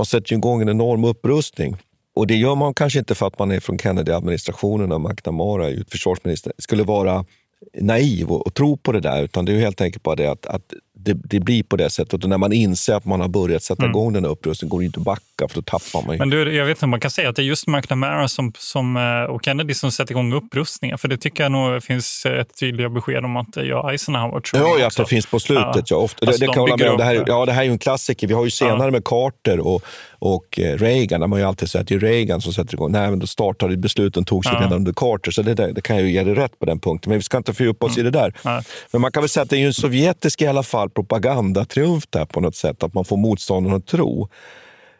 [0.00, 1.76] man sätter igång en enorm upprustning.
[2.14, 5.84] Och det gör man kanske inte för att man är från Kennedy-administrationen och McNamara är
[5.90, 7.24] försvarsminister, skulle vara
[7.80, 10.46] naiv och, och, tro på det där, utan det är helt enkelt bara det att,
[10.46, 12.24] att det, det, blir på det sättet.
[12.24, 13.90] Och när man inser att man har börjat sätta mm.
[13.90, 16.18] igång den här upprustningen går det inte att backa, för då tappar man ju.
[16.18, 18.52] Men du, jag vet inte om man kan säga att det är just McNamara som,
[18.58, 20.98] som, eh, och Kennedy som sätter igång upprustningen.
[20.98, 24.86] För det tycker jag nog finns ett tydligt besked om att ja, Eisenhower tror Ja,
[24.86, 25.74] att det finns på slutet.
[25.74, 25.82] Ja.
[25.90, 26.98] Ja, ofta, alltså, det, det kan hålla med.
[26.98, 28.26] Det här, ja, det här är ju en klassiker.
[28.26, 28.90] Vi har ju senare ja.
[28.90, 29.82] med Carter och,
[30.18, 32.92] och eh, Reagan, där man ju alltid säger att det är Reagan som sätter igång.
[32.92, 34.58] Nej, men då startade besluten togs ja.
[34.60, 37.10] redan under Carter, så det, det kan jag ju ge dig rätt på den punkten.
[37.10, 38.06] Men vi ska inte fördjupa oss mm.
[38.06, 38.34] i det där.
[38.44, 38.62] Nej.
[38.92, 42.04] Men man kan väl säga att det är ju en sovjetisk i alla fall propagandatriumf
[42.10, 44.28] där på något sätt, att man får motståndarna att tro.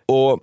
[0.07, 0.41] Och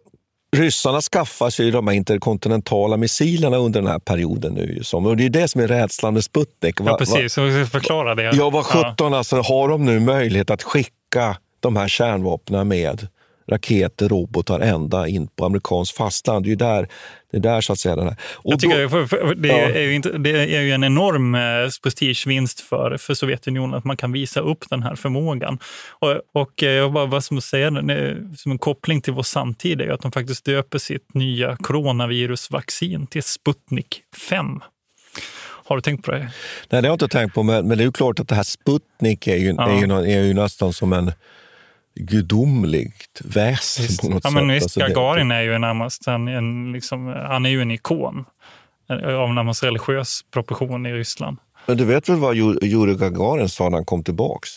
[0.56, 4.54] Ryssarna skaffar sig de här interkontinentala missilerna under den här perioden.
[4.54, 4.82] nu.
[4.94, 6.76] Och det är det som är rädslan med Sputnik.
[6.80, 7.34] Ja, precis.
[7.72, 8.32] Förklara det.
[8.34, 9.18] Ja, vad sjutton ja.
[9.18, 13.08] alltså, har de nu möjlighet att skicka de här kärnvapnen med
[13.48, 16.46] raketer, robotar ända in på amerikanskt fastland.
[16.46, 16.88] Det är ju där,
[17.32, 17.96] det är där så att säga.
[17.96, 18.16] Den här.
[18.34, 19.58] Och Jag tycker, då, för, för, det, ja.
[19.58, 21.42] är ju inte, det är ju en enorm eh,
[21.84, 25.60] prestigevinst för, för Sovjetunionen att man kan visa upp den här förmågan.
[26.00, 27.72] Och, och eh, jag bara, vad som, säga,
[28.38, 33.24] som en koppling till vår samtid är att de faktiskt döper sitt nya coronavirusvaccin till
[33.24, 34.62] Sputnik 5.
[35.68, 36.20] Har du tänkt på det?
[36.20, 36.30] Nej,
[36.70, 38.44] det har jag inte tänkt på, men, men det är ju klart att det här
[38.44, 39.70] Sputnik är ju, ja.
[39.70, 41.12] är ju, är ju nästan som en
[42.00, 44.02] gudomligt väsen visst.
[44.02, 44.34] på något ja, sätt.
[44.36, 48.26] Men visst, alltså, Gagarin är ju närmast en, en, liksom, han är ju en ikon
[48.90, 51.38] av närmast religiös proportion i Ryssland.
[51.66, 54.50] Men du vet väl vad Jurij Gagarin sa när han kom tillbaks?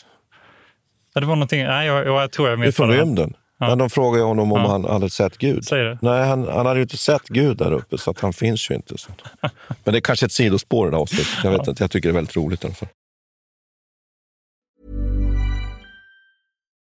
[1.14, 2.76] Ja, det var någonting, nej, jag, jag tror jag vet.
[2.76, 3.35] Från rymden.
[3.59, 3.76] Ja.
[3.76, 4.68] De frågade honom om ja.
[4.68, 5.64] han hade sett Gud.
[6.00, 8.74] Nej, han, han hade ju inte sett Gud där uppe, så att han finns ju
[8.74, 8.98] inte.
[8.98, 9.11] Så.
[9.85, 11.29] Men det är kanske ett sidospår i det avsnittet.
[11.44, 11.70] Jag, vet ja.
[11.70, 12.88] inte, jag tycker det är väldigt roligt i alla fall.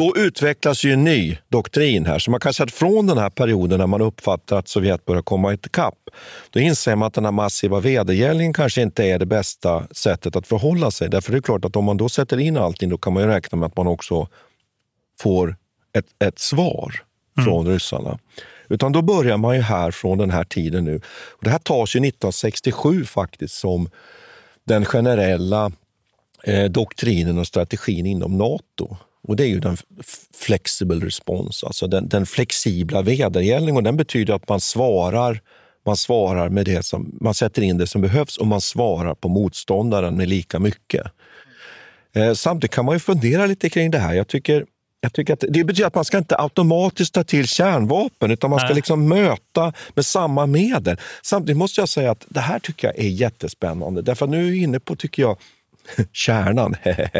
[0.00, 2.18] Då utvecklas ju en ny doktrin här.
[2.18, 5.22] Så man kan säga att från den här perioden när man uppfattar att Sovjet börjar
[5.22, 5.98] komma ikapp,
[6.50, 10.46] då inser man att den här massiva vedergällningen kanske inte är det bästa sättet att
[10.46, 11.08] förhålla sig.
[11.08, 13.28] Därför är det klart att om man då sätter in allting, då kan man ju
[13.28, 14.28] räkna med att man också
[15.20, 15.56] får
[15.92, 16.94] ett, ett svar
[17.44, 18.18] från ryssarna.
[18.68, 20.96] Utan då börjar man ju här från den här tiden nu.
[21.06, 23.90] Och det här tas ju 1967 faktiskt som
[24.64, 25.72] den generella
[26.44, 28.96] eh, doktrinen och strategin inom Nato.
[29.30, 29.76] Och Det är ju den
[30.34, 33.76] flexible response, alltså den, den flexibla vedergällningen.
[33.76, 35.40] Och Den betyder att man svarar,
[35.86, 39.28] man svarar med det som, man sätter in det som behövs och man svarar på
[39.28, 41.06] motståndaren med lika mycket.
[42.14, 44.14] Eh, samtidigt kan man ju fundera lite kring det här.
[44.14, 44.66] Jag tycker,
[45.00, 48.60] jag tycker att det betyder att man ska inte automatiskt ta till kärnvapen, utan man
[48.60, 50.96] ska liksom möta med samma medel.
[51.22, 54.02] Samtidigt måste jag säga att det här tycker jag är jättespännande.
[54.02, 55.38] Därför nu är vi inne på, tycker jag,
[56.12, 56.74] kärnan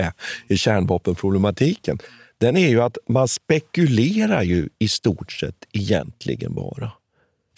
[0.48, 1.98] i kärnvapenproblematiken.
[2.38, 6.92] Den är ju att man spekulerar ju i stort sett egentligen bara.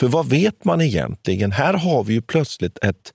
[0.00, 1.52] För vad vet man egentligen?
[1.52, 3.12] Här har vi ju plötsligt ett,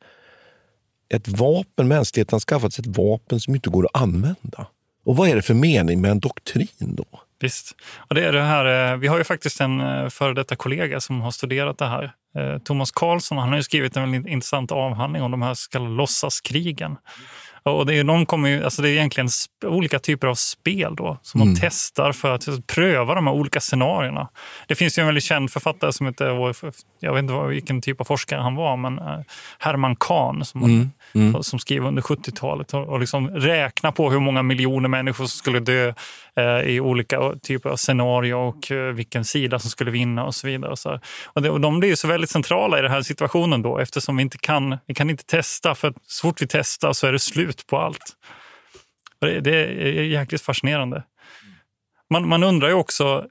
[1.09, 4.67] ett vapen, mänskligheten har skaffat sig ett vapen som inte går att använda.
[5.05, 7.05] Och vad är det för mening med en doktrin då?
[7.39, 7.75] Visst.
[7.97, 10.99] Och det är det här, eh, vi har ju faktiskt en eh, före detta kollega
[10.99, 12.11] som har studerat det här.
[12.37, 15.69] Eh, Thomas Karlsson han har ju skrivit en väldigt intressant avhandling om de här så
[15.69, 16.97] kallade låtsaskrigen.
[17.71, 19.29] Och det är, de kommer ju, alltså det är egentligen
[19.65, 21.53] olika typer av spel då, som Mm.
[21.53, 24.27] man testar för att pröva de här olika scenarierna.
[24.67, 26.25] Det finns ju en väldigt känd författare som heter,
[26.99, 29.19] jag vet inte vilken typ av forskare han var, men eh,
[29.59, 31.43] Herman Kahn som, Mm, mm.
[31.43, 35.93] som skrev under 70-talet och, liksom räkna på hur många miljoner människor som skulle dö
[36.35, 40.47] eh, i olika typer av scenarier och eh, vilken sida som skulle vinna och så
[40.47, 40.71] vidare.
[40.71, 40.99] Och så här.
[41.25, 44.17] och, det, och de blir ju så väldigt centrala i den här situationen då eftersom
[44.17, 47.19] vi inte kan, vi kan inte testa för så fort vi testar så är det
[47.19, 48.15] slut på allt.
[49.21, 51.03] Och det, det är jäkligt fascinerande.
[52.09, 53.25] Man, man undrar ju också,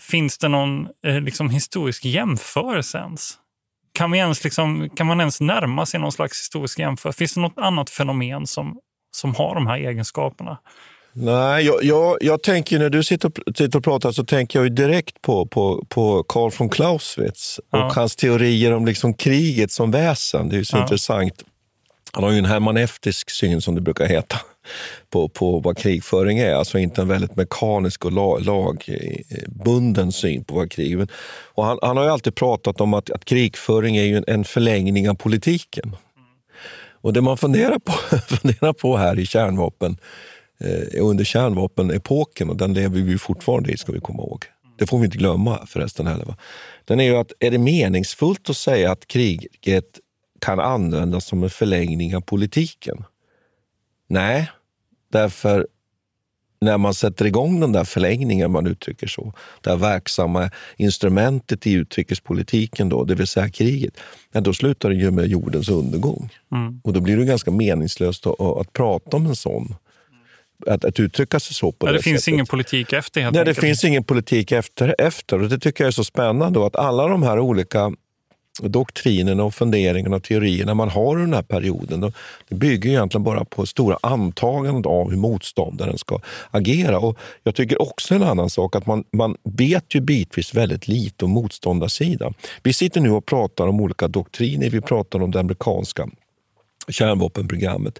[0.00, 3.38] finns det någon eh, liksom, historisk jämförelse ens?
[3.96, 7.18] Kan, vi ens liksom, kan man ens närma sig någon slags historisk jämförelse?
[7.18, 8.78] Finns det något annat fenomen som,
[9.16, 10.58] som har de här egenskaperna?
[11.12, 14.64] Nej, jag, jag, jag tänker när du sitter och, sitter och pratar så tänker jag
[14.66, 17.92] ju direkt på, på, på Karl von Clausewitz och Ja.
[17.94, 20.48] hans teorier om liksom kriget som väsen.
[20.48, 20.82] Det är så Ja.
[20.82, 21.34] intressant.
[22.12, 24.36] Han har ju en hermaneftisk syn, som det brukar heta,
[25.10, 26.54] på, på vad krigföring är.
[26.54, 31.08] Alltså inte en väldigt mekanisk och lagbunden syn på vad krig är.
[31.54, 34.44] Och han, han har ju alltid pratat om att, att krigföring är ju en, en
[34.44, 35.96] förlängning av politiken.
[37.06, 37.92] Och det man funderar på,
[38.36, 39.96] funderar på här i kärnvapen,
[40.60, 44.44] eh, under kärnvapenepoken, och den lever vi fortfarande i, ska vi komma ihåg.
[44.78, 46.24] Det får vi inte glömma förresten heller.
[46.24, 46.36] Va?
[46.84, 50.00] Den är ju att, är det meningsfullt att säga att kriget
[50.40, 53.04] kan användas som en förlängning av politiken?
[54.08, 54.50] Nej,
[55.12, 55.66] därför
[56.60, 61.72] när man sätter igång den där förlängningen, man uttrycker så, det här verksamma instrumentet i
[61.72, 63.94] utrikespolitiken, då, det vill säga kriget,
[64.32, 66.32] ja, då slutar det ju med jordens undergång.
[66.52, 66.80] Mm.
[66.84, 69.74] Och då blir det ganska meningslöst att, att prata om en sån.
[70.66, 72.34] Att, att uttrycka sig så på Ja, det, det finns sättet.
[72.34, 75.42] ingen politik efter helt Nej, det finns ingen politik efter, efter.
[75.42, 76.58] Och det tycker jag är så spännande.
[76.58, 77.92] Då, att alla de här olika
[78.62, 82.12] doktrinerna och funderingarna och teorierna man har i den här perioden,
[82.48, 86.98] det bygger egentligen bara på stora antaganden av hur motståndaren ska agera.
[86.98, 91.24] Och jag tycker också en annan sak, att man, man vet ju bitvis väldigt lite
[91.24, 92.34] om motståndarsidan.
[92.62, 96.08] Vi sitter nu och pratar om olika doktriner, vi pratar om det amerikanska
[96.88, 97.98] kärnvapenprogrammet.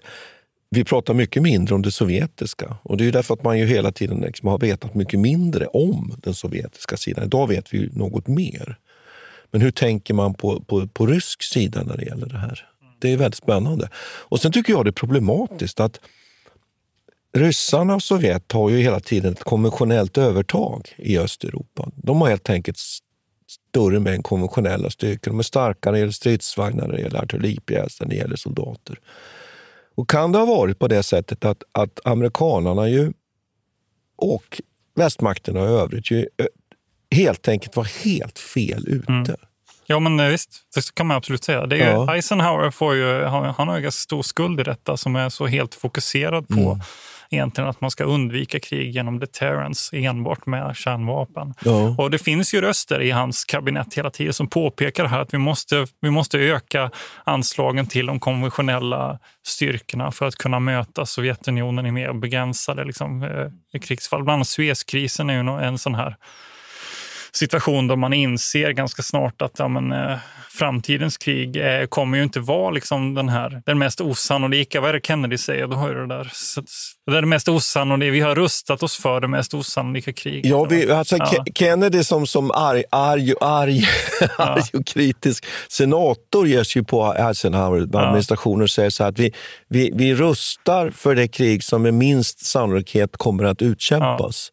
[0.69, 3.91] Vi pratar mycket mindre om det sovjetiska och det är därför att man ju hela
[3.91, 7.25] tiden liksom har vetat mycket mindre om den sovjetiska sidan.
[7.25, 8.77] Idag vet vi något mer.
[9.51, 12.69] Men hur tänker man på, på, på rysk sida när det gäller det här?
[12.99, 13.89] Det är väldigt spännande.
[14.19, 15.99] Och Sen tycker jag det är problematiskt att
[17.33, 21.89] ryssarna och Sovjet har ju hela tiden ett konventionellt övertag i Östeuropa.
[21.95, 22.77] De har helt enkelt
[23.47, 25.31] större mängd konventionella styrkor.
[25.31, 28.99] De är starkare när det gäller stridsvagnar, när det gäller artilleripjäser, när det gäller soldater.
[29.95, 33.13] Och kan det ha varit på det sättet att, att amerikanarna ju
[34.15, 34.61] och
[34.95, 36.27] västmakterna i övrigt ju
[37.11, 39.11] helt enkelt var helt fel ute?
[39.11, 39.35] Mm.
[39.85, 40.49] Ja, men eh, visst.
[40.75, 41.65] Det kan man absolut säga.
[41.65, 42.15] Det är ja.
[42.15, 45.75] Eisenhower får ju, han har ju ganska stor skuld i detta som är så helt
[45.75, 46.81] fokuserad på mm
[47.29, 51.53] egentligen att man ska undvika krig genom deterrence enbart med kärnvapen.
[51.65, 51.95] Ja.
[51.97, 55.37] Och det finns ju röster i hans kabinett hela tiden som påpekar här att vi
[55.37, 56.91] måste, vi måste öka
[57.23, 63.79] anslagen till de konventionella styrkorna för att kunna möta Sovjetunionen i mer begränsade liksom, eh,
[63.79, 64.23] krigsfall.
[64.23, 66.15] Bland annat Suezkrisen är ju en sån här
[67.37, 70.17] situation då man inser ganska snart att ja, men, eh,
[70.57, 74.81] framtidens krig eh, kommer ju inte vara liksom den här, den mest osannolika.
[74.81, 75.67] Vad är det Kennedy säger?
[75.67, 76.31] Då har det där.
[77.05, 78.11] Det är det mest osannolika.
[78.11, 80.45] Vi har rustat oss för det mest osannolika kriget.
[80.45, 81.45] Ja, vi, alltså, ja.
[81.55, 83.81] Kennedy som, som arg, arg, arg,
[84.21, 84.27] ja.
[84.37, 89.33] arg och kritisk senator ger sig på Eisenhower-administrationen och säger så här att vi,
[89.67, 94.51] vi, vi rustar för det krig som med minst sannolikhet kommer att utkämpas.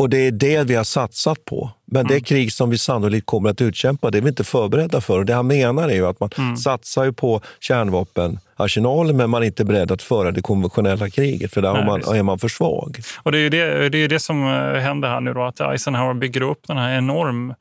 [0.00, 1.70] Och det är det vi har satsat på.
[1.84, 2.12] Men mm.
[2.12, 5.18] det krig som vi sannolikt kommer att utkämpa, det är vi inte förberedda för.
[5.18, 6.56] Och det han menar är ju att man mm.
[6.56, 11.72] satsar på kärnvapenarsenalen men man är inte beredd att föra det konventionella kriget, för där
[11.72, 13.00] Nej, man, är man för svag.
[13.22, 16.14] Och det är det, det, är det som eh, händer här nu, då, att Eisenhower
[16.14, 17.54] bygger upp den här enorm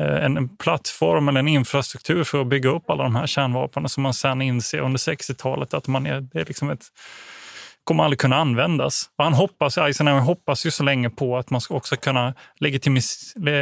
[0.00, 4.02] eh, en plattform eller en infrastruktur för att bygga upp alla de här kärnvapnen som
[4.02, 6.84] man sen inser under 60-talet att man är, det är liksom ett
[7.86, 9.10] kommer aldrig kunna användas.
[9.16, 12.34] Och han hoppas, Eisenhower hoppas ju så länge på att man ska också kunna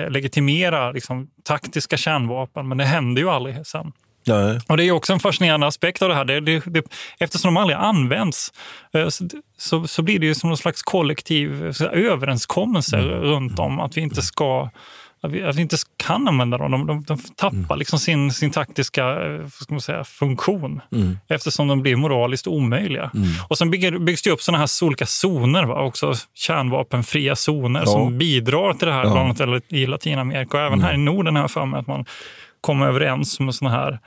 [0.09, 3.93] legitimera liksom, taktiska kärnvapen, men det händer ju aldrig sen.
[4.27, 4.61] Nej.
[4.69, 6.25] Och Det är också en fascinerande aspekt av det här.
[6.25, 6.85] Det, det, det,
[7.19, 8.53] eftersom de aldrig används
[8.95, 9.09] eh,
[9.59, 13.11] så, så, blir det ju som någon slags kollektiv överenskommelse mm.
[13.11, 14.71] runt om att vi inte ska
[15.25, 16.71] att vi, att vi inte kan använda dem.
[16.71, 17.79] De, de, de tappar mm.
[17.79, 21.19] liksom sin, sin taktiska eh, ska man säga, funktion mm.
[21.29, 23.11] eftersom de blir moraliskt omöjliga.
[23.15, 23.29] Mm.
[23.49, 25.83] Och Sen bygger, byggs det upp såna här olika zoner, va?
[25.83, 27.87] också kärnvapenfria zoner ja.
[27.87, 29.13] som bidrar till det här, ja.
[29.13, 30.57] bland annat i Latinamerika.
[30.57, 31.05] Och även här i mm.
[31.05, 32.05] Norden har jag för mig att man
[32.61, 33.99] kommer överens om såna här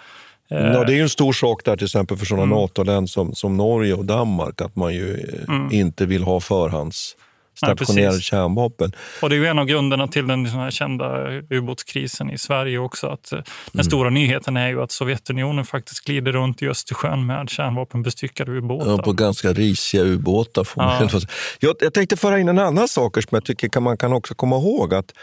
[0.51, 2.57] eh, Ja, det är ju en stor sak där till exempel för sådana mm.
[2.57, 5.71] NATO-länder som, som Norge och Danmark, att man ju eh, mm.
[5.71, 7.15] inte vill ha förhands
[7.57, 8.91] stationerade Nej, kärnvapen.
[9.21, 13.07] Och det är ju en av grunderna till den här kända ubåtskrisen i Sverige också.
[13.07, 13.83] Att eh, den mm.
[13.83, 18.91] stora nyheten är ju att Sovjetunionen faktiskt glider runt i Östersjön med kärnvapenbestyckade ubåtar.
[18.91, 20.63] Ja, på ganska risiga ubåtar.
[20.63, 21.09] Får ja.
[21.59, 24.55] jag, jag tänkte föra in en annan sak som jag tycker man kan också komma
[24.55, 24.93] ihåg.
[24.93, 25.13] att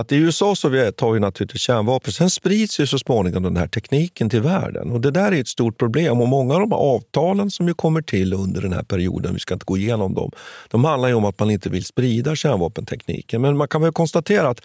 [0.00, 2.12] att i USA och Sovjet har ju naturligtvis kärnvapen.
[2.12, 4.90] Sen sprids ju så småningom den här tekniken till världen.
[4.90, 6.20] Och Det där är ett stort problem.
[6.20, 9.54] Och Många av de avtalen som ju kommer till under den här perioden, vi ska
[9.54, 10.30] inte gå igenom dem,
[10.70, 13.42] de handlar ju om att man inte vill sprida kärnvapentekniken.
[13.42, 14.60] Men man kan väl konstatera att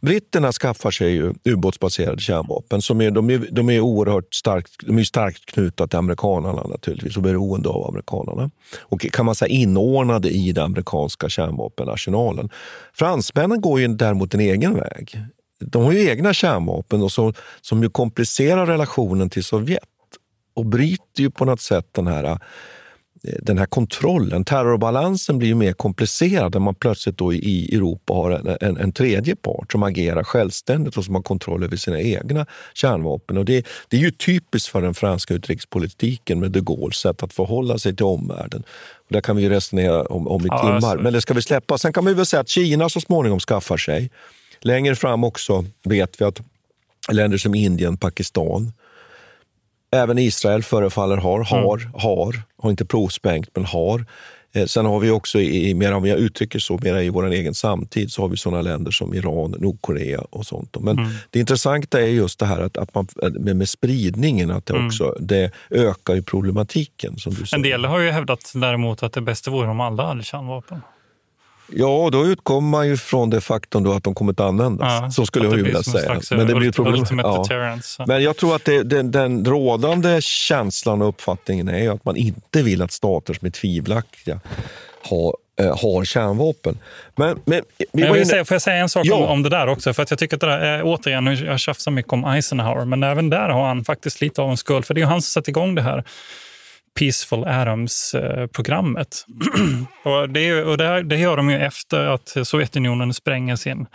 [0.00, 2.82] britterna skaffar sig ju ubåtsbaserade kärnvapen.
[2.82, 7.16] Som är, de, är, de är oerhört starkt, de är starkt knutna till amerikanerna naturligtvis
[7.16, 8.50] och beroende av amerikanerna.
[8.80, 12.50] Och kan man säga inordnade i den amerikanska kärnvapenarsenalen.
[12.94, 15.24] Fransmännen går ju däremot en egen väg.
[15.60, 19.82] De har ju egna kärnvapen och så, som ju komplicerar relationen till Sovjet
[20.54, 22.36] och bryter ju på något sätt den här, eh,
[23.42, 24.44] den här kontrollen.
[24.44, 28.92] Terrorbalansen blir ju mer komplicerad när man plötsligt då i Europa har en, en, en,
[28.92, 33.38] tredje part som agerar självständigt och som har kontroll över sina egna kärnvapen.
[33.38, 37.32] Och det, det är ju typiskt för den franska utrikespolitiken med de Gaulles sätt att
[37.32, 38.62] förhålla sig till omvärlden.
[39.06, 41.02] Och där kan vi resonera om, om i ja, timmar, alltså.
[41.02, 41.78] men det ska vi släppa.
[41.78, 44.10] Sen kan vi väl säga att Kina så småningom skaffar sig
[44.64, 46.40] Längre fram också vet vi att
[47.12, 48.72] länder som Indien, Pakistan,
[49.92, 51.46] även Israel förefaller ha, mm.
[51.46, 51.92] har, mm.
[51.94, 54.06] har, har inte provsprängt, men har.
[54.54, 57.54] Eh, sen har vi också, i, mer, om jag uttrycker så, mer i vår egen
[57.54, 60.76] samtid, så har vi sådana länder som Iran, Nordkorea och sånt.
[60.80, 61.10] Men mm.
[61.30, 64.86] det intressanta är just det här att, att man, med, med spridningen, att det, mm.
[64.86, 67.18] också, det ökar ju problematiken.
[67.18, 67.56] Som du säger.
[67.56, 70.80] En del har ju hävdat däremot att det bästa vore om alla hade kärnvapen.
[71.68, 75.02] Ja, då utgår man ju från det faktum då att de kommer att användas.
[75.02, 76.20] Ja, så skulle jag vilja säga.
[76.30, 77.04] Men det blir problem.
[77.22, 77.44] Ja.
[78.06, 82.62] Men jag tror att det, den, den rådande känslan och uppfattningen är att man inte
[82.62, 84.40] vill att stater som är tvivelaktiga
[85.02, 86.78] har, eh, har kärnvapen.
[87.16, 89.14] Men, men, vi Men jag vill inne- säga, får jag säga en sak Ja.
[89.14, 89.94] om, om det där också?
[89.94, 93.02] För att jag tycker att det där är, återigen, jag tjafsar mycket om Eisenhower, men
[93.02, 94.84] även där har han faktiskt lite av en skuld.
[94.84, 96.04] För det är ju han som satte igång det här
[96.98, 99.26] Peaceful Atoms-programmet.
[100.04, 103.86] och det, och det, det gör de ju efter att Sovjetunionen spränger sin,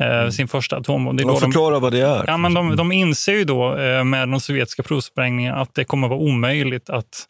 [0.00, 1.18] eh, sin första atombomb.
[1.18, 2.24] Det är de- förklara vad det är.
[2.26, 6.08] Ja, men de, de inser ju då eh, med de sovjetiska provsprängningarna att det kommer
[6.08, 7.28] vara omöjligt att,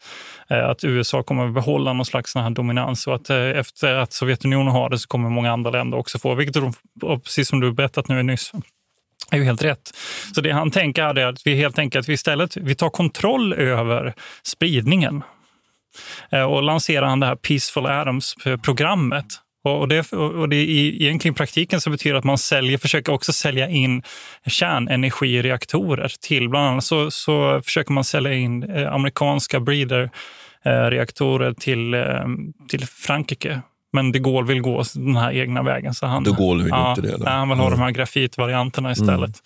[0.49, 3.07] eh, att USA kommer att behålla någon slags sån här dominans.
[3.07, 6.35] Och att eh, efter att Sovjetunionen har det så kommer många andra länder också få,
[6.35, 6.73] vilket de,
[7.19, 8.51] precis som du berättat nu nyss,
[9.33, 9.91] är ju helt rätt.
[10.35, 14.13] Så det han tänker är att vi helt enkelt vi istället vi tar kontroll över
[14.43, 15.23] spridningen.
[16.31, 19.25] Eh, och lanserar han det här Peaceful Atoms-programmet.
[19.63, 23.13] Och det, och det i, egentligen i praktiken så betyder det att man säljer, försöker
[23.13, 24.03] också sälja in
[24.47, 26.49] kärnenergireaktorer till.
[26.49, 32.03] Bland annat så, så försöker man sälja in eh, amerikanska breeder-reaktorer eh, till,
[32.69, 33.61] till Frankrike.
[33.93, 35.93] Men de Gaulle vill gå den här egna vägen.
[35.93, 37.29] Så han, De Gaulle vill ja, inte det, då.
[37.29, 37.79] Han vill ha Mm.
[37.79, 39.41] de här grafitvarianterna istället.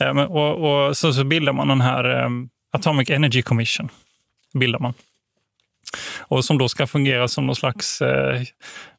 [0.00, 2.28] Eh, men- Och, och så, så bildar man den här eh,
[2.72, 3.88] Atomic Energy Commission.
[4.54, 4.94] Bildar man.
[6.18, 8.42] Och som då ska fungera som någon slags, eh,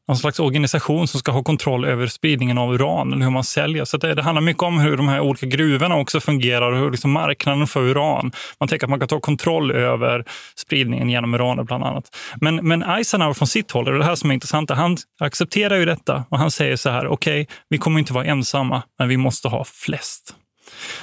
[0.09, 3.85] någon slags organisation som ska ha kontroll över spridningen av uran eller hur man säljer.
[3.85, 6.91] Så det, det handlar mycket om hur de här olika gruvorna också fungerar och hur
[6.91, 8.31] liksom marknaden för uran.
[8.59, 12.15] Man tänker att man kan ta kontroll över spridningen genom uranet bland annat.
[12.41, 15.85] Men, men Eisenhower från sitt håll, och det här som är intressant, han accepterar ju
[15.85, 19.47] detta och han säger så här, okej, vi kommer inte vara ensamma, men vi måste
[19.47, 20.35] ha flest.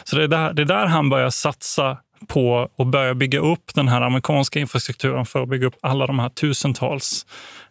[0.05, 1.97] Så det är där, det är där han börjar satsa
[2.29, 6.19] på att börja bygga upp den här amerikanska infrastrukturen för att bygga upp alla de
[6.19, 7.27] här tusentals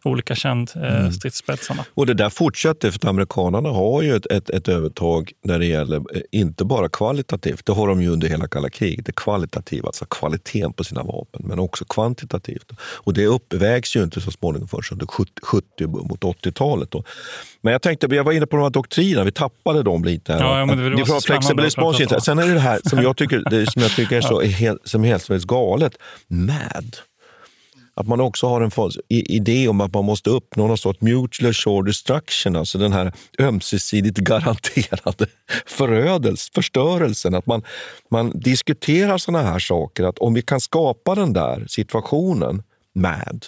[0.09, 1.11] olika känd eh, Mm.
[1.11, 1.85] stridsspetsarna.
[1.93, 5.65] Och det där fortsätter för att amerikanerna har ju ett, ett, ett övertag när det
[5.65, 9.87] gäller eh, inte bara kvalitativt, det har de ju under hela kalla kriget, det kvalitativa,
[9.87, 12.71] alltså kvaliteten på sina vapen, men också kvantitativt.
[12.79, 16.91] Och det uppvägs ju inte så småningom förrän under 70, 70 mot 80-talet.
[16.91, 17.03] Då.
[17.61, 20.33] Men jag tänkte, jag var inne på de här doktrinerna, vi tappade dem lite.
[20.33, 20.39] Här.
[20.39, 22.15] Ja, ja, men det var att prata response.
[22.15, 22.21] om.
[22.21, 24.47] Sen är det det här som jag tycker, det som jag tycker är så, är
[24.47, 25.93] helt, som är helt, helt galet,
[26.27, 26.95] MAD.
[27.97, 28.71] Att man också har en
[29.09, 34.17] idé om att man måste uppnå någon sorts mutual assured destruction, alltså den här ömsesidigt
[34.17, 35.27] garanterade
[35.65, 37.35] förödels, förstörelsen.
[37.35, 37.63] Att man,
[38.11, 42.63] man diskuterar såna här saker, att om vi kan skapa den där situationen,
[42.95, 43.45] med,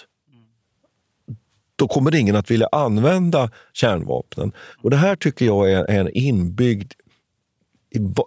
[1.76, 4.52] då kommer ingen att vilja använda kärnvapnen.
[4.82, 6.92] Och Det här tycker jag är en inbyggd,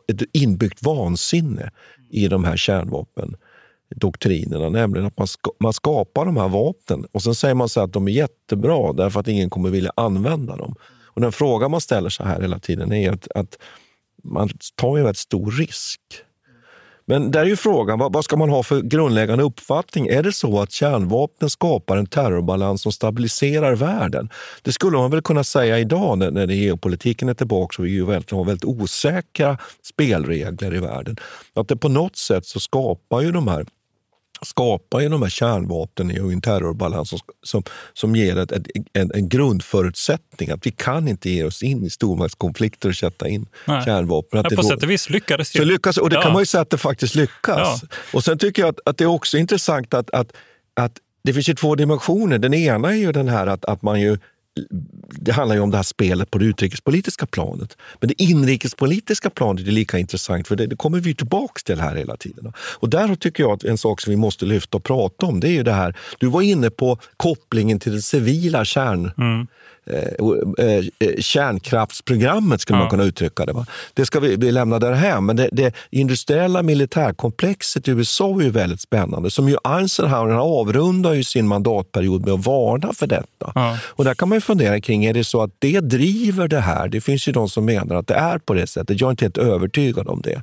[0.07, 1.71] ett inbyggt vansinne
[2.09, 2.57] i de här
[3.95, 7.81] doktrinerna, Nämligen att man, ska, man skapar de här vapnen och sen säger man så
[7.81, 10.75] att de är jättebra därför att ingen kommer vilja använda dem.
[11.05, 13.57] Och Den fråga man ställer sig här hela tiden är att, att
[14.23, 15.99] man tar ju en rätt stor risk.
[17.05, 20.07] Men där är ju frågan, vad, vad ska man ha för grundläggande uppfattning?
[20.07, 24.29] Är det så att kärnvapnen skapar en terrorbalans som stabiliserar världen?
[24.61, 28.05] Det skulle man väl kunna säga idag när, när geopolitiken är tillbaka och vi ju
[28.05, 31.17] väldigt, har väldigt osäkra spelregler i världen.
[31.53, 33.65] Att det på något sätt så skapar ju de här
[34.45, 37.63] skapar ju de här kärnvapnen i en terrorbalans som, som,
[37.93, 41.89] som ger ett, ett, en, en grundförutsättning att vi kan inte ge oss in i
[41.89, 43.85] stormaktskonflikter och sätta in Nej.
[43.85, 44.39] kärnvapen.
[44.39, 46.21] Att Ja, på då- sätt och vis lyckades det så lyckas, och det Ja.
[46.21, 47.83] kan man ju säga att det faktiskt lyckas.
[48.13, 50.31] Och sen tycker jag att, att det är också intressant att, att,
[50.73, 50.91] att
[51.23, 52.37] det finns ju två dimensioner.
[52.37, 54.17] Den ena är ju den här att, att man ju
[55.09, 57.77] det handlar ju om det här spelet på det utrikespolitiska planet.
[57.99, 61.95] Men det inrikespolitiska planet är lika intressant för det, det kommer vi tillbaka till här
[61.95, 62.53] hela tiden.
[62.57, 65.47] Och där tycker jag att en sak som vi måste lyfta och prata om det
[65.47, 69.47] är ju det här, du var inne på kopplingen till den civila kärn, mm
[69.85, 73.53] eh, eh, kärnkraftsprogrammet skulle man kunna uttrycka det.
[73.53, 73.65] Va?
[73.93, 78.49] Det ska vi, vi lämna därhän, men det, det industriella militärkomplexet i USA är ju
[78.49, 79.31] väldigt spännande.
[79.31, 83.51] Som ju Eisenhower avrundar ju sin mandatperiod med att varna för detta.
[83.83, 86.87] Och där kan man ju fundera kring, är det så att det driver det här?
[86.87, 89.01] Det finns ju de som menar att det är på det sättet.
[89.01, 90.41] Jag är inte helt övertygad om det.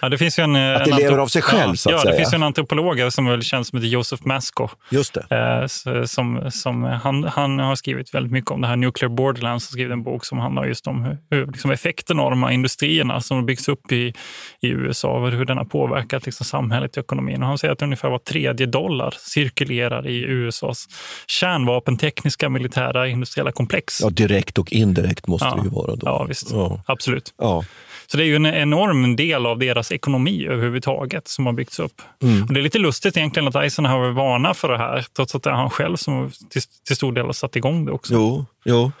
[0.00, 2.00] Ja, det finns ju en, Att det lever av sig själv, ja, så att ja,
[2.02, 2.12] säga.
[2.12, 4.68] Det finns en antropolog som väl känns som heter Joseph Masco.
[4.90, 5.36] Just det.
[5.36, 9.66] Eh, som, som, han, han har skrivit väldigt mycket om det här Nuclear Borderlands.
[9.66, 13.20] Han skrivit en bok som handlar just om hur, liksom effekten av de här industrierna
[13.20, 14.14] som har byggts upp i,
[14.60, 17.42] i USA och hur den har påverkat liksom samhället och ekonomin.
[17.42, 20.86] Och han säger att ungefär var tredje dollar cirkulerar i USAs
[21.26, 24.00] kärnvapentekniska militära industriella komplex.
[24.02, 25.56] Ja, direkt och indirekt måste Ja.
[25.56, 25.96] det ju vara.
[25.96, 26.00] Då.
[26.02, 26.50] Ja, visst.
[26.50, 26.82] Ja.
[26.86, 27.34] Absolut.
[27.38, 27.64] Ja.
[28.10, 32.02] Så det är ju en enorm del av deras ekonomi överhuvudtaget som har byggts upp.
[32.22, 32.42] Mm.
[32.42, 35.50] Och det är lite lustigt egentligen att Eisenhower varnar för det här, trots att det
[35.50, 38.14] är han själv som till, till stor del har satt igång det också.
[38.14, 38.92] Jo, jo.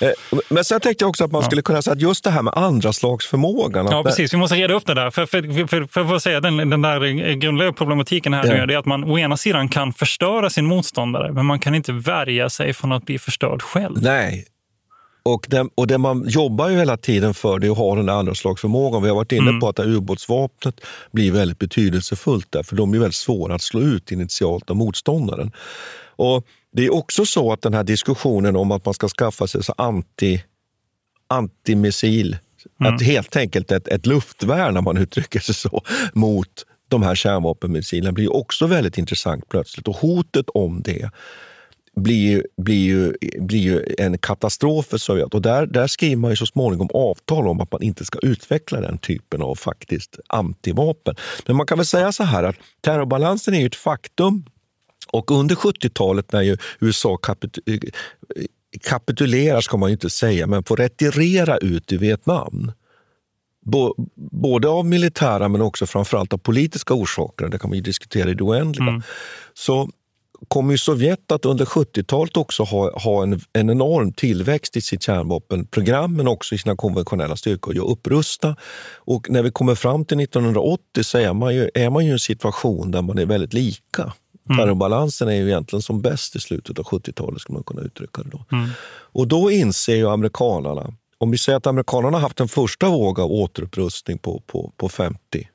[0.00, 0.10] Eh,
[0.50, 2.52] Men sen tänkte jag också att man skulle kunna säga att just det här med
[2.56, 3.88] andra slags förmågan.
[3.90, 4.34] Ja, precis.
[4.34, 5.10] Vi måste reda upp det där.
[5.10, 7.00] För, för, för, för, att säga, den, den där
[7.34, 8.52] grundläggande problematiken här Ja.
[8.54, 11.74] nu är det att man å ena sidan kan förstöra sin motståndare, men man kan
[11.74, 14.02] inte värja sig från att bli förstörd själv.
[14.02, 14.46] Nej.
[15.34, 18.08] Och det, och det man jobbar ju hela tiden för det är att ha den
[18.08, 19.02] andra slags förmågan.
[19.02, 19.60] Vi har varit inne Mm.
[19.60, 20.80] på att ubåtsvapnet
[21.12, 25.52] blir väldigt betydelsefullt där, för de är väldigt svåra att slå ut initialt av motståndaren.
[26.16, 29.64] Och Det är också så att den här diskussionen om att man ska skaffa sig
[29.64, 30.42] så anti,
[31.28, 32.36] antimissil,
[32.80, 32.94] Mm.
[32.94, 36.48] att helt enkelt ett, ett luftvärn, om man uttrycker sig så, mot
[36.88, 39.88] de här kärnvapenmissilerna blir också väldigt intressant plötsligt.
[39.88, 41.10] Och hotet om det
[41.96, 45.34] blir ju, blir ju, blir ju en katastrof för Sovjet.
[45.34, 48.80] Och där, där skriver man ju så småningom avtal om att man inte ska utveckla
[48.80, 51.14] den typen av faktiskt antivapen.
[51.46, 54.44] Men man kan väl säga så här att terrorbalansen är ju ett faktum.
[55.12, 57.58] Och under 70-talet när ju USA kapit
[58.88, 62.72] kapitulerar, ska man ju inte säga, men får retirera ut ur Vietnam
[64.32, 68.34] både av militära men också framförallt av politiska orsaker, det kan man ju diskutera i
[68.34, 69.02] det oändliga, Mm.
[69.54, 69.90] så
[70.48, 75.02] kommer ju Sovjet att under 70-talet också ha, ha en, en enorm tillväxt i sitt
[75.02, 78.56] kärnvapenprogram men också i sina konventionella styrkor och upprusta.
[78.96, 82.12] Och när vi kommer fram till 1980 så är man ju, är man ju i
[82.12, 84.12] en situation där man är väldigt lika.
[84.48, 84.58] Mm.
[84.58, 88.30] Terrorbalansen är ju egentligen som bäst i slutet av 70-talet, skulle man kunna uttrycka det
[88.30, 88.56] då.
[88.56, 88.68] Mm.
[89.12, 93.32] Och då inser ju amerikanarna, om vi säger att amerikanarna haft en första våg av
[93.32, 95.48] återupprustning på, på, på 50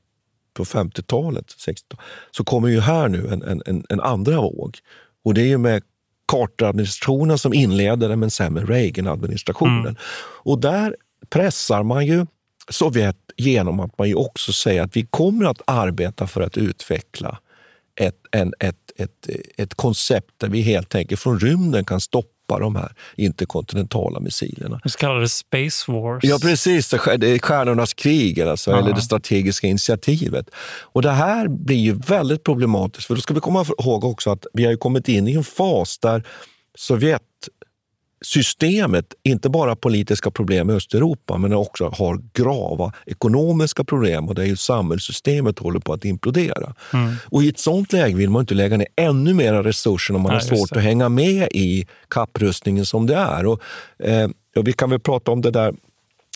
[0.54, 1.98] på 50-talet, 60
[2.32, 4.78] så kommer ju här nu en, en, en, andra våg.
[5.26, 5.84] Och det är ju med
[6.28, 9.80] Carter-administrationen som inleder det, men sen med Reagan-administrationen.
[9.80, 9.96] Mm.
[10.44, 10.96] Och där
[11.30, 12.26] pressar man ju
[12.70, 17.40] Sovjet genom att man ju också säger att vi kommer att arbeta för att utveckla
[17.96, 22.76] ett, en, ett, ett, ett koncept där vi helt enkelt från rymden kan stoppa de
[22.76, 24.80] här interkontinentala missilerna.
[24.84, 26.24] Det så kallade Space Wars.
[26.24, 26.90] Ja, precis.
[26.90, 28.78] Det är- stjärnornas krig, alltså, Ja.
[28.80, 30.50] eller det strategiska initiativet.
[30.82, 33.08] Och Det här blir ju väldigt problematiskt.
[33.08, 35.98] För Då ska vi komma ihåg också att vi har kommit in i en fas
[36.00, 36.24] där
[38.24, 44.44] Sovjetsystemet inte bara politiska problem i Östeuropa men också har grava ekonomiska problem och där
[44.44, 46.74] ju samhällssystemet håller på att implodera.
[46.94, 47.16] Mm.
[47.26, 50.32] Och I ett sånt läge vill man inte lägga ner ännu mer resurser om man
[50.32, 53.46] Nej, har svårt att hänga med i kapprustningen som det är.
[53.46, 53.62] Och,
[54.00, 55.74] eh, och vi kan väl prata om det där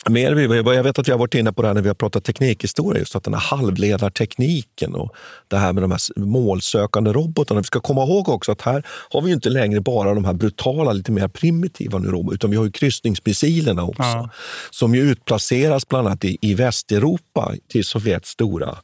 [0.10, 0.34] mer.
[0.34, 2.24] Vi- Jag vet att vi har varit inne på det här när vi har pratat
[2.24, 5.16] teknikhistoria, just att den här halvledartekniken och
[5.47, 7.60] det här med de här målsökande robotarna.
[7.60, 10.91] Vi ska komma ihåg också att här har vi inte längre bara de här brutala,
[10.93, 14.30] lite mer primitiva nu, robotar, utan vi har ju kryssningsmissilerna också, Ja.
[14.72, 18.78] som ju utplaceras bland annat i, i Västeuropa till Sovjets stora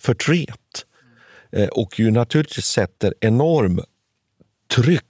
[0.00, 0.56] förtret.
[1.52, 3.80] Eh, och ju naturligtvis sätter enorm
[4.74, 5.02] tryck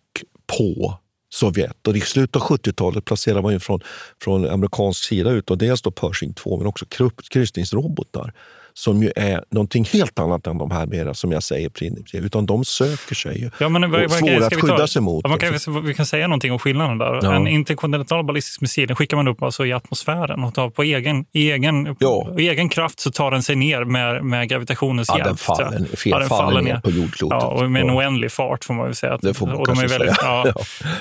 [0.58, 0.98] på
[1.32, 1.86] Sovjet.
[1.86, 3.80] Och I slutet av 70-talet placerar man ju från,
[4.22, 8.34] från amerikansk sida ut och dels då Pershing 2 men också krupp- kryssningsrobotar
[8.74, 12.26] som ju är någonting helt annat än de här mera, som jag säger, primitiva.
[12.26, 15.24] Utan de söker sig ju Ja, men, vad- och svåra ska att skydda sig mot.
[15.28, 17.20] Ja, kan, vi kan säga någonting om skillnaden där.
[17.22, 17.34] Ja.
[17.34, 21.24] En interkontinental ballistisk missil den skickar man upp alltså i atmosfären och tar på egen,
[21.32, 25.28] egen, på egen kraft så tar den sig ner med, med gravitationens Ja, hjälp.
[25.28, 25.98] den faller- tror jag.
[25.98, 27.38] fel- faller ner på jordklotet.
[27.40, 27.94] Ja, och med en Ja.
[27.94, 29.14] oändlig fart får man väl säga.
[29.14, 30.42] Att, Det får man och de är väldigt, säga.
[30.44, 30.52] Ja.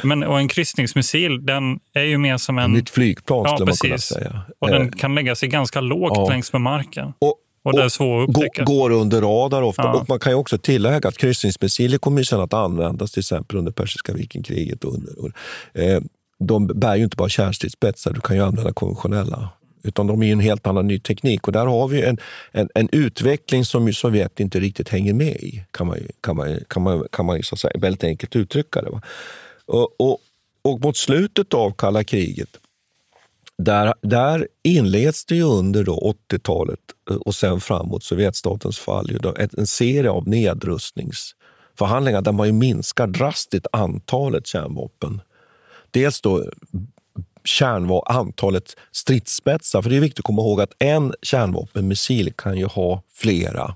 [0.04, 2.76] Men, och en kryssningsmissil den är ju mer som en...
[2.76, 4.16] Ett flygplan ja, skulle man kunna precis.
[4.16, 4.42] säga.
[4.62, 6.30] Och Eh, den kan lägga sig ganska lågt ja.
[6.30, 7.14] längs med marken.
[7.20, 7.36] Och,
[7.70, 8.64] Och det är svår att upptäcka.
[8.64, 9.82] Går under radar ofta.
[9.82, 10.00] Ja.
[10.00, 13.72] Och man kan ju också tillägga att kryssningsmissiler kommer sedan att användas till exempel under
[13.72, 14.84] persiska vikenkriget.
[14.84, 15.30] Och under, och,
[15.82, 16.02] eh,
[16.40, 19.50] de bär ju inte bara kärnstridsspetsar, du kan ju använda konventionella.
[19.84, 21.48] Utan de är ju en helt annan ny teknik.
[21.48, 22.18] Och där har vi en,
[22.52, 26.60] en, en utveckling som ju Sovjet inte riktigt hänger med i, kan man, kan man,
[26.68, 28.90] kan man, kan man så säga, väldigt enkelt uttrycka det.
[28.90, 29.02] Va?
[29.66, 30.18] Och, och,
[30.62, 32.50] och mot slutet av kalla kriget
[33.64, 36.80] där, där inleds det ju under 80-talet
[37.12, 42.54] eh, och sen framåt Sovjetstatens fall ju då en serie av nedrustningsförhandlingar där man ju
[42.54, 45.22] minskar drastiskt antalet kärnvapen.
[45.92, 46.46] Dels då eh,
[47.44, 52.66] kärnva- antalet stridsspetsar, för det är viktigt att komma ihåg att en kärnvapenmissil kan ju
[52.66, 53.76] ha flera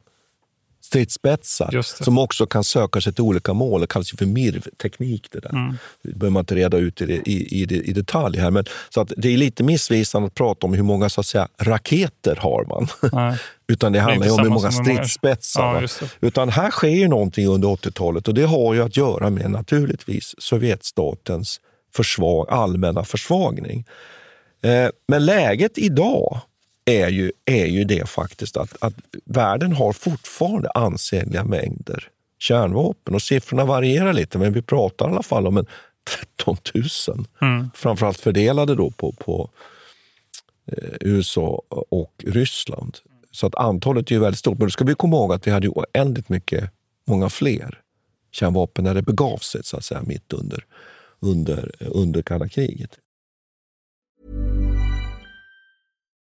[0.93, 1.83] stridsspetsar det.
[1.83, 3.81] som också kan söka sig till olika mål.
[3.81, 5.27] Det kallas ju för MIRV-teknik.
[5.31, 5.49] Det där.
[5.49, 5.77] Mm.
[6.03, 8.51] Det behöver man inte reda ut i, det- i, i, det- i detalj här.
[8.51, 11.47] Men, så att det är lite missvisande att prata om hur många så att säga,
[11.57, 12.87] raketer har man.
[13.11, 13.37] Nej.
[13.67, 15.81] Utan det handlar ju om hur många stridsspetsar.
[15.81, 15.87] Ja,
[16.21, 16.27] det.
[16.27, 20.35] Utan här sker ju någonting under 80-talet och det har ju att göra med naturligtvis
[20.37, 21.59] Sovjetstatens
[21.95, 23.85] försvag, allmänna försvagning.
[24.63, 26.39] Eh, men läget idag
[26.85, 28.93] är ju, är ju det faktiskt att, att
[29.25, 32.09] världen har fortfarande ansenliga mängder
[32.39, 35.65] kärnvapen och siffrorna varierar lite, men vi pratar i alla fall om en
[36.35, 37.25] 13 000.
[37.41, 37.69] Mm.
[37.75, 39.49] Framförallt fördelade då på, på
[40.65, 42.97] eh, USA och Ryssland.
[43.31, 44.57] Så att antalet är ju väldigt stort.
[44.57, 46.69] Men då ska vi komma ihåg att vi hade oändligt mycket,
[47.07, 47.79] många fler
[48.31, 50.65] kärnvapen när det begav sig så att säga, mitt under,
[51.19, 52.99] under, under kalla kriget.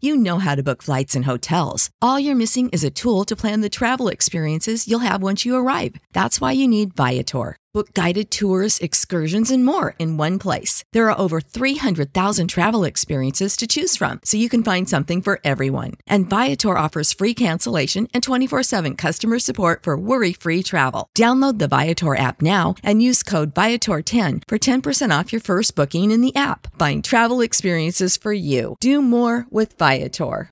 [0.00, 1.90] You know how to book flights and hotels.
[2.00, 5.56] All you're missing is a tool to plan the travel experiences you'll have once you
[5.56, 5.96] arrive.
[6.12, 7.56] That's why you need Viator.
[7.74, 10.84] Book guided tours, excursions, and more in one place.
[10.94, 15.38] There are over 300,000 travel experiences to choose from, so you can find something for
[15.44, 15.92] everyone.
[16.06, 21.10] And Viator offers free cancellation and 24 7 customer support for worry free travel.
[21.14, 26.10] Download the Viator app now and use code Viator10 for 10% off your first booking
[26.10, 26.74] in the app.
[26.78, 28.76] Find travel experiences for you.
[28.80, 30.50] Do more with Viator.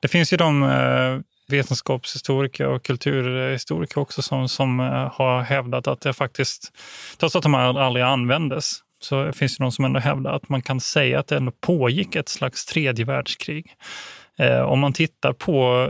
[0.00, 1.22] Ju de uh...
[1.48, 6.72] vetenskapshistoriker och kulturhistoriker också som, som eh, har hävdat att det faktiskt,
[7.18, 10.62] trots att de här aldrig användes, så finns det någon som ändå hävdar att man
[10.62, 13.66] kan säga att det ändå pågick ett slags tredje världskrig.
[14.38, 15.88] Eh, om man tittar på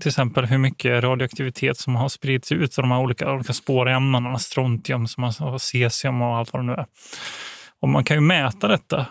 [0.00, 4.38] till exempel hur mycket radioaktivitet som har spridits ut av de här olika, olika spårämnena,
[4.38, 6.86] strontium, som har cesium och allt vad det nu är.
[7.80, 9.06] Och man kan ju mäta detta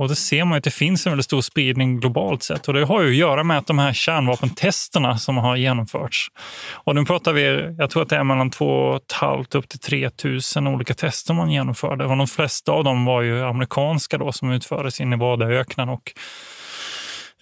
[0.00, 2.68] och det ser man att det finns en väldigt stor spridning globalt sett.
[2.68, 6.28] Och det har ju att göra med att de här kärnvapentesterna som har genomförts.
[6.72, 10.10] Och nu pratar vi, jag tror att det är mellan 2 500 upp till 3
[10.56, 12.04] 000 olika tester man genomförde.
[12.04, 16.12] Och de flesta av dem var ju amerikanska då som utfördes i Vadaöknen och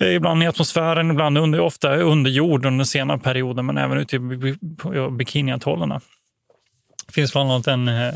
[0.00, 4.16] eh, Ibland i atmosfären, ibland under, ofta under jord under senare perioder, men även ute
[4.16, 4.18] i
[5.10, 6.00] bikiniatollerna.
[7.06, 8.14] Det finns bland annat en eh,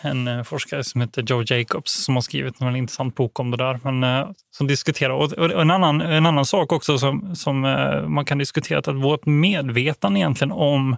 [0.00, 3.56] en eh, forskare som heter Joe Jacobs som har skrivit en intressant bok om det
[3.56, 3.80] där.
[3.82, 5.10] Men, eh, som diskuterar.
[5.10, 9.02] Och, en, annan, en annan sak också som, som eh, man kan diskutera är att
[9.02, 10.96] vårt medvetande egentligen om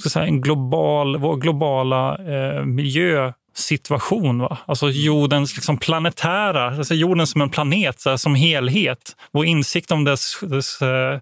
[0.00, 4.38] ska säga, en global, vår globala eh, miljö situation.
[4.38, 4.58] Va?
[4.66, 9.16] Alltså jordens liksom planetära, alltså jorden som en planet så här, som helhet.
[9.32, 11.20] Vår insikt om dess, dess eh,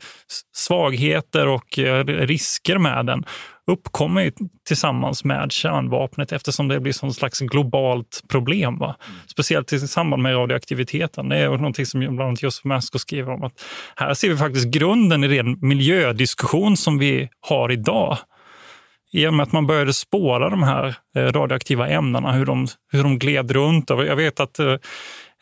[0.57, 3.25] svagheter och eh, risker med den
[3.71, 4.33] uppkommer ju
[4.66, 8.79] tillsammans med kärnvapnet eftersom det blir som slags globalt problem.
[8.79, 8.97] Va?
[9.27, 11.29] Speciellt i samband med radioaktiviteten.
[11.29, 13.43] Det är någonting som bland annat Josef Masko skriver om.
[13.43, 13.64] att
[13.97, 18.18] Här ser vi faktiskt grunden i den miljödiskussion som vi har idag.
[19.12, 23.03] I och med att man började spåra de här eh, radioaktiva ämnena, hur de, hur
[23.03, 23.91] de gled runt.
[23.91, 24.77] Jag vet att eh,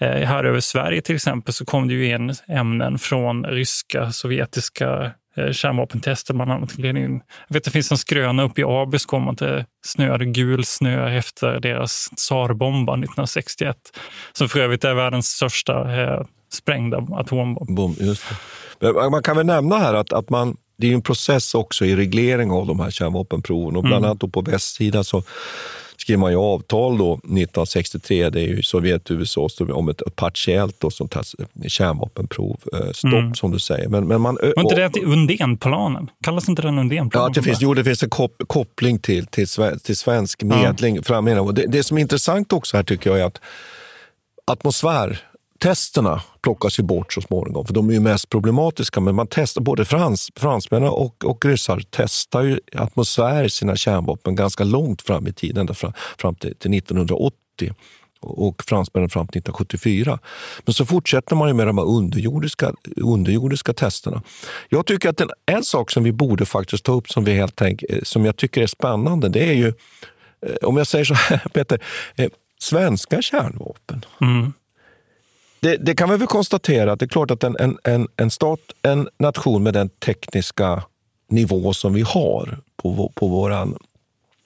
[0.00, 5.12] här över Sverige till exempel så kom det ju in ämnen från ryska, sovjetiska
[5.52, 6.78] kärnvapentester bland annat.
[6.78, 11.18] Jag vet det finns en skröna uppe i Abisko om att det snöade gul snö
[11.18, 13.76] efter deras tsarbomba 1961.
[14.32, 17.76] Som för övrigt är världens största eh, sprängda atombomb.
[17.76, 17.96] Bom.
[19.10, 22.50] Man kan väl nämna här att, att man, det är en process också i reglering
[22.50, 23.76] av de här kärnvapenproven.
[23.76, 24.10] Och bland mm.
[24.10, 25.22] annat på västsidan så
[26.08, 30.80] skrev man ju avtal då 1963, det är ju Sovjet och USA, om ett, partiellt
[30.80, 31.24] då, sånt här
[31.68, 33.34] kärnvapenprov, eh, stopp mm.
[33.34, 33.88] som du säger.
[33.88, 36.10] Men, men man, Var inte det till Undénplanen?
[36.22, 37.10] Kallas inte den Undénplanen?
[37.12, 39.46] Ja, det finns, jo, det finns en kop koppling till, till,
[39.84, 40.98] till svensk medling.
[41.08, 41.52] Ja.
[41.52, 43.40] Det, det som är intressant också här tycker jag är att
[44.46, 45.27] atmosfär
[45.58, 49.00] testerna plockas ju bort så småningom, för de är ju mest problematiska.
[49.00, 54.34] Men man testar, både frans, fransmännen och, och ryssar testar ju atmosfär i sina kärnvapen
[54.34, 57.34] ganska långt fram i tiden, ända fram, fram till, till 1980
[58.20, 60.18] och fransmännen fram till 1974.
[60.64, 64.22] Men så fortsätter man ju med de här underjordiska, underjordiska testerna.
[64.68, 67.62] Jag tycker att en, en sak som vi borde faktiskt ta upp som, vi helt
[67.62, 69.68] enkelt, eh, som jag tycker är spännande, det är ju,
[70.46, 71.84] eh, om jag säger så här Peter,
[72.16, 72.30] eh,
[72.60, 74.04] svenska kärnvapen.
[74.20, 74.52] Mm
[75.60, 78.60] det, det, kan vi väl konstatera att det är klart att en, en, en stat,
[78.82, 80.82] en nation med den tekniska
[81.30, 83.76] nivå som vi har på, på våran,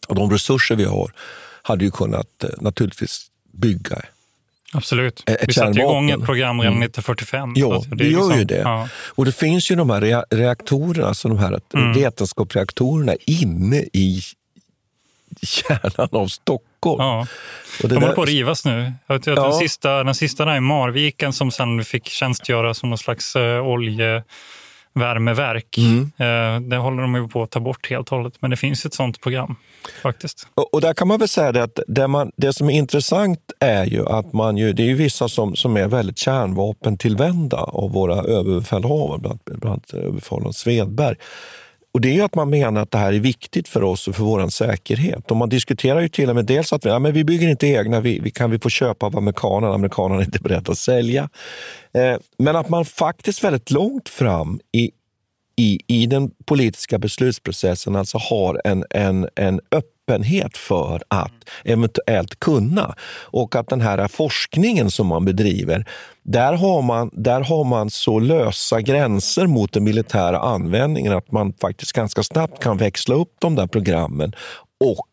[0.08, 1.12] och de resurser vi har,
[1.62, 4.02] hade ju kunnat eh, naturligtvis bygga
[4.74, 5.22] Absolut.
[5.26, 6.82] ett vi satte igång ett program redan Mm.
[6.82, 7.52] 1945.
[7.56, 8.56] Ja, att det, gör liksom- ju det.
[8.60, 8.88] Ja.
[9.14, 11.92] Och det finns ju de här rea- reaktorerna, alltså de här Mm.
[11.94, 14.20] vetenskapsreaktorerna inne i
[15.42, 17.02] kärnan av Stockholm.
[17.02, 17.26] Ja.
[17.82, 18.92] Och det De håller där- på att rivas nu.
[19.06, 19.48] Jag tror att Ja.
[19.48, 23.66] den, sista, den sista där i Marviken som sen fick tjänstgöra som någon slags eh,
[24.94, 25.78] oljevärmeverk.
[25.78, 26.12] Mm.
[26.18, 28.34] Eh, det håller de ju på att ta bort helt och hållet.
[28.40, 29.56] Men det finns ett sånt program
[30.02, 30.46] faktiskt.
[30.54, 33.38] Och, och där kan man väl säga det att det, man, det som är intressant
[33.60, 37.92] är ju att man ju, det är ju vissa som, som är väldigt kärnvapentillvända av
[37.92, 41.16] våra överbefälhavare, bland bland överbefälhavaren Svedberg.
[41.94, 44.16] Och det är ju att man menar att det här är viktigt för oss och
[44.16, 45.30] för vår säkerhet.
[45.30, 47.66] Och man diskuterar ju till och med dels att vi, ja, men vi bygger inte
[47.66, 51.28] egna, vi, vi kan vi få köpa av amerikanerna, amerikanerna är inte beredda att sälja.
[51.94, 54.90] Eh, men att man faktiskt väldigt långt fram i,
[55.56, 59.60] i, i den politiska beslutsprocessen alltså har en, en, en
[60.08, 61.32] öppenhet för att
[61.64, 62.94] eventuellt kunna.
[63.20, 65.88] Och att den här forskningen som man bedriver,
[66.22, 71.52] där har man, där har man så lösa gränser mot den militära användningen att man
[71.52, 74.32] faktiskt ganska snabbt kan växla upp de där programmen
[74.84, 75.06] och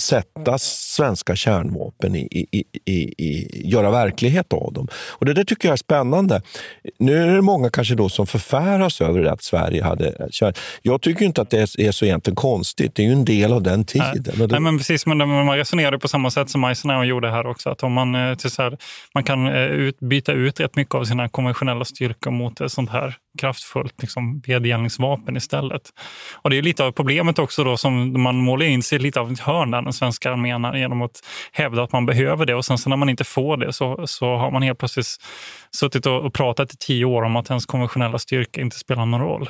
[0.00, 4.88] sätta svenska kärnvapen i, i, i, i, göra verklighet av dem.
[4.94, 6.42] Och Det där tycker jag är spännande.
[6.98, 10.52] Nu är det många kanske då som förfäras över det att Sverige hade kärn.
[10.82, 12.94] Jag tycker inte att det är, så egentligen konstigt.
[12.94, 14.08] Det är ju en del av den tiden.
[14.14, 17.30] Nej, Men det- Nej, men precis, men man resonerar på samma sätt som Eisenhower gjorde
[17.30, 17.70] här också.
[17.70, 18.76] Att om man, eh, så här,
[19.14, 23.16] man kan eh, ut, byta ut rätt mycket av sina konventionella styrkor mot sånt här
[23.36, 25.82] kraftfullt liksom, vedergällningsvapen istället.
[26.34, 29.32] Och det är lite av problemet också då som man målar in sig lite av
[29.32, 31.20] ett hörn där den svenska armén genom att
[31.52, 34.36] hävda att man behöver det och sen så när man inte får det så, så
[34.36, 35.16] har man helt plötsligt
[35.70, 39.20] suttit och, och pratat i tio år om att ens konventionella styrka inte spelar någon
[39.20, 39.48] roll.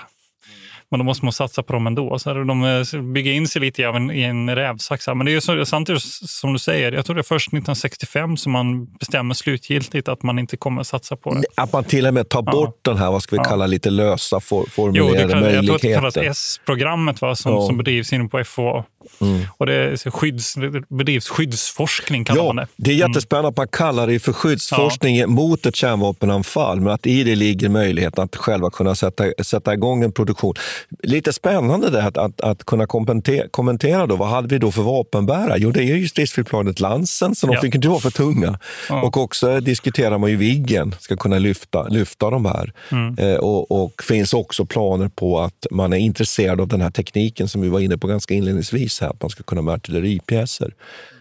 [0.90, 2.18] Men då måste man satsa på dem ändå.
[2.18, 5.06] Så de eh, bygger in sig lite i en, i en rävsax.
[5.08, 8.52] Men det är så, samtidigt som du säger, jag tror det är först 1965 som
[8.52, 11.44] man bestämmer slutgiltigt att man inte kommer satsa på det.
[11.56, 13.44] Att man till och med tar bort den här, vad ska vi Ja.
[13.44, 16.16] kalla lite lösa for, Jo, formulerade kallas- jag tror att det kallas.
[16.16, 17.66] S-programmet som, Ja.
[17.66, 18.84] som bedrivs inne på FOA.
[19.20, 19.40] Mm.
[19.56, 22.68] Och det, skydds, det bedrivs skyddsforskning kallar man Ja, det.
[22.76, 23.08] det är Mm.
[23.10, 27.68] jättespännande att man kallar det för skyddsforskning mot ett kärnvapenanfall, men att i det ligger
[27.68, 30.54] möjligheten att själva kunna sätta, sätta igång en produktion.
[31.02, 34.72] Lite spännande det här att, att, att kunna kommentera, kommentera då, vad hade vi då
[34.72, 35.54] för vapenbärare?
[35.58, 37.60] Jo, det är ju stridsflygplanet Lansen, så de Ja.
[37.60, 38.58] fick inte vara för tunga.
[38.88, 39.02] Ja.
[39.02, 42.72] Och också diskuterar man ju Viggen, ska kunna lyfta, lyfta de här.
[42.92, 43.18] Mm.
[43.18, 47.48] Eh, och, och finns också planer på att man är intresserad av den här tekniken
[47.48, 50.74] som vi var inne på ganska inledningsvis, här, att man ska kunna med artilleripjäser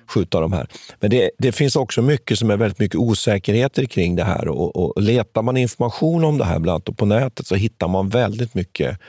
[0.07, 0.67] skjuta de här.
[0.99, 4.76] Men det, det finns också mycket som är väldigt mycket osäkerheter kring det här och,
[4.76, 8.53] och letar man information om det här bland annat på nätet så hittar man väldigt
[8.53, 8.99] mycket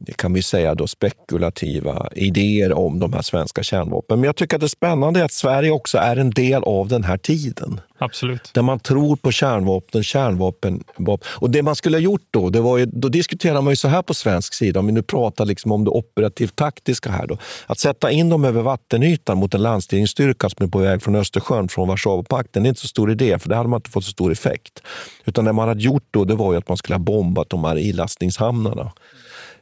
[0.00, 4.20] det kan vi säga då spekulativa idéer om de här svenska kärnvapen.
[4.20, 7.04] Men jag tycker att det spännande är att Sverige också är en del av den
[7.04, 7.80] här tiden.
[7.98, 8.50] Absolut.
[8.54, 10.84] Där man tror på kärnvapen, kärnvapen.
[10.96, 11.28] vapen.
[11.30, 13.88] Och det man skulle ha gjort då, det var ju, då diskuterar man ju så
[13.88, 17.26] här på svensk sida, om vi nu pratar liksom om det operativt taktiska här.
[17.26, 21.16] Då, att sätta in dem över vattenytan mot en landstigningsstyrka som är på väg från
[21.16, 24.04] Östersjön, från Warszawapakten, det är inte så stor idé, för det hade man inte fått
[24.04, 24.82] så stor effekt.
[25.24, 27.64] Utan det man hade gjort då, det var ju att man skulle ha bombat de
[27.64, 28.92] här ilastningshamnarna.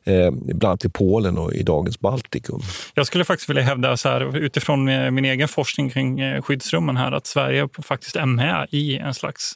[0.09, 2.61] Eh, bland annat i Polen och i dagens Baltikum.
[2.95, 6.97] Jag skulle faktiskt vilja hävda så här, utifrån eh, min egen forskning kring eh, skyddsrummen
[6.97, 9.53] här att Sverige faktiskt är med i en slags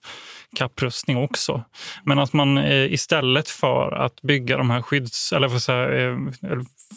[0.56, 1.62] kapprustning också.
[2.04, 5.32] Men att man istället för att bygga de här skydds...
[5.32, 6.16] Eller för att säga,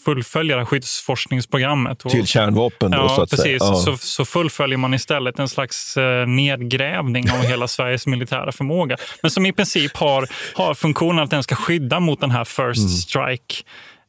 [0.05, 2.05] fullfölja det här skyddsforskningsprogrammet.
[2.05, 3.43] Och, Till kärnvapen då, ja, så att precis.
[3.45, 3.57] säga.
[3.59, 3.75] Ja.
[3.75, 5.97] Så, så fullföljer man istället en slags
[6.27, 8.97] nedgrävning av hela Sveriges militära förmåga.
[9.21, 13.01] Men som i princip har, har funktionen att den ska skydda mot den här first
[13.01, 13.42] strike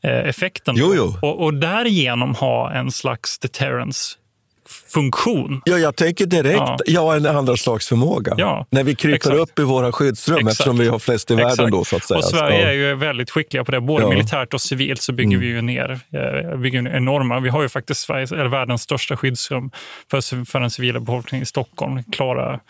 [0.02, 0.76] effekten.
[0.76, 0.86] Mm.
[0.88, 1.28] Jo, jo.
[1.28, 4.16] Och, och därigenom ha en slags deterrence
[4.92, 5.62] funktion.
[5.64, 6.76] Ja, jag tänker direkt, Ja.
[6.86, 8.34] ja, en andra slags förmåga.
[8.38, 9.36] Ja, När vi kryper exakt.
[9.36, 10.52] upp i våra skyddsrum, Exakt.
[10.52, 11.72] eftersom vi har flest i världen Exakt.
[11.72, 12.18] då, så att säga.
[12.18, 12.66] Och Sverige Ja.
[12.68, 13.80] är ju väldigt skickliga på det.
[13.80, 14.08] Både Ja.
[14.08, 15.40] militärt och civilt så bygger Mm.
[15.40, 15.90] vi ju ner
[16.50, 17.40] eh, bygger enorma.
[17.40, 19.70] Vi har ju faktiskt Sveriges, eller världens största skyddsrum
[20.10, 22.02] för, för den civila befolkningen i Stockholm.
[22.12, 22.60] Klara,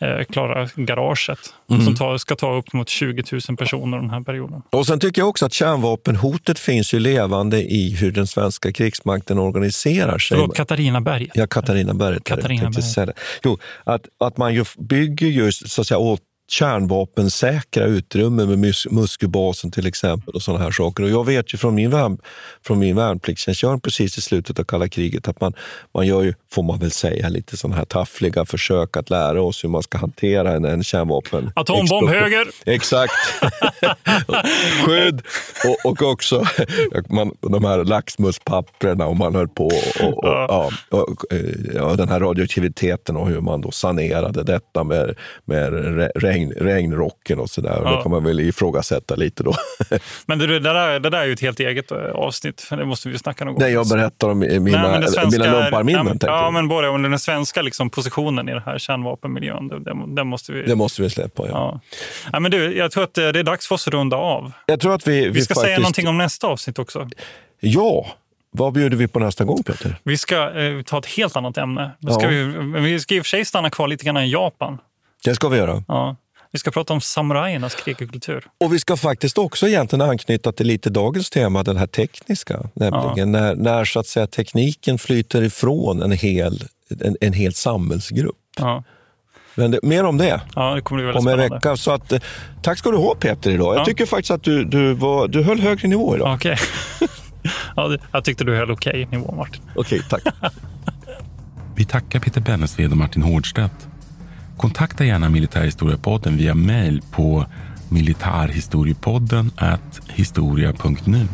[0.00, 1.38] eh, klara garaget
[1.70, 1.84] Mm.
[1.84, 4.62] som tar, ska ta upp mot 20 000 personer den här perioden.
[4.72, 9.38] Och sen tycker jag också att kärnvapenhotet finns ju levande i hur den svenska krigsmakten
[9.38, 10.36] organiserar sig.
[10.38, 11.30] Förlåt, Katarina Berg.
[11.34, 12.18] Ja, Katarina Berg.
[12.24, 12.90] Katarina tänkte Berg.
[12.90, 13.12] säga det.
[13.44, 18.86] Jo, att, att man ju bygger just så att säga, åt kärnvapensäkra utrymmen med mus
[18.90, 21.02] muskelbasen till exempel och sådana här saker.
[21.02, 22.18] Och jag vet ju från min, värn,
[22.66, 25.52] från min värnpliktstjänstgöring precis i slutet av kalla kriget att man,
[25.94, 29.64] man gör ju, får man väl säga, lite sådana här taffliga försök att lära oss
[29.64, 31.52] hur man ska hantera en, en kärnvapen.
[31.54, 32.46] Atombomb höger!
[32.66, 33.12] Exakt.
[34.86, 35.22] Skydd
[35.64, 36.44] och, och också
[37.08, 40.70] man, de här laxmuspapperna och man höll på och, och, ja.
[40.90, 41.08] och,
[41.80, 45.72] och, den här radioaktiviteten och hur man då sanerade detta med, med
[46.36, 47.80] regn, regnrocken och sådär.
[47.84, 47.96] Ja.
[47.96, 49.54] Det kan man väl ifrågasätta lite då.
[50.26, 52.84] Men det, det, där, det där är ju ett helt eget eh, avsnitt, för det
[52.84, 53.62] måste vi snacka någon gång.
[53.62, 56.18] Nej, jag berättar om mina, nej, svenska, mina lumparminnen.
[56.20, 59.68] Ja, ja, men både om den svenska liksom, positionen i den här kärnvapenmiljön.
[59.68, 60.62] Det, det, måste vi...
[60.62, 61.50] Det måste vi släppa, ja.
[61.52, 61.80] ja.
[62.32, 64.52] ja men du, jag tror att det är dags för oss att runda av.
[64.66, 65.66] Jag tror att vi, vi, vi ska faktiskt...
[65.66, 67.08] säga någonting om nästa avsnitt också.
[67.60, 68.06] Ja,
[68.50, 69.96] vad bjuder vi på nästa gång, Peter?
[70.02, 71.90] Vi ska eh, ta ett helt annat ämne.
[71.98, 72.52] Då ska ja.
[72.60, 74.78] vi, vi ska i och för sig stanna kvar lite grann i Japan.
[75.24, 75.84] Det ska vi göra.
[75.88, 76.16] Ja.
[76.56, 78.44] Vi ska prata om samurajernas krig och kultur.
[78.60, 82.60] Och vi ska faktiskt också egentligen anknyta till lite dagens tema, den här tekniska.
[82.74, 83.40] Nämligen ja.
[83.40, 86.64] när, när så att säga, tekniken flyter ifrån en hel,
[87.00, 88.36] en, en hel samhällsgrupp.
[88.58, 88.84] Ja.
[89.54, 91.76] Men det, mer om det, ja, det kommer bli om en vecka.
[91.76, 92.20] Så att, eh,
[92.62, 93.74] tack ska du ha Peter idag.
[93.74, 93.78] Ja.
[93.78, 96.34] Jag tycker faktiskt att du, du, var, du höll högre nivå idag.
[96.34, 96.58] Okej.
[96.96, 97.08] Okay.
[97.76, 99.62] ja, jag tyckte du höll okej okay nivå, Martin.
[99.74, 100.52] Okej, okay, tack.
[101.76, 103.88] Vi tackar Peter Bennesved och Martin Hårdstedt.
[104.56, 107.46] Kontakta gärna Militärhistoriepodden via mejl på
[107.88, 109.50] militarhistoriepodden
[110.08, 111.28] historia.nu.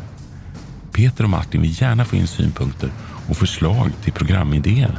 [0.92, 2.90] Peter och Martin vill gärna få in synpunkter
[3.28, 4.98] och förslag till programidéer.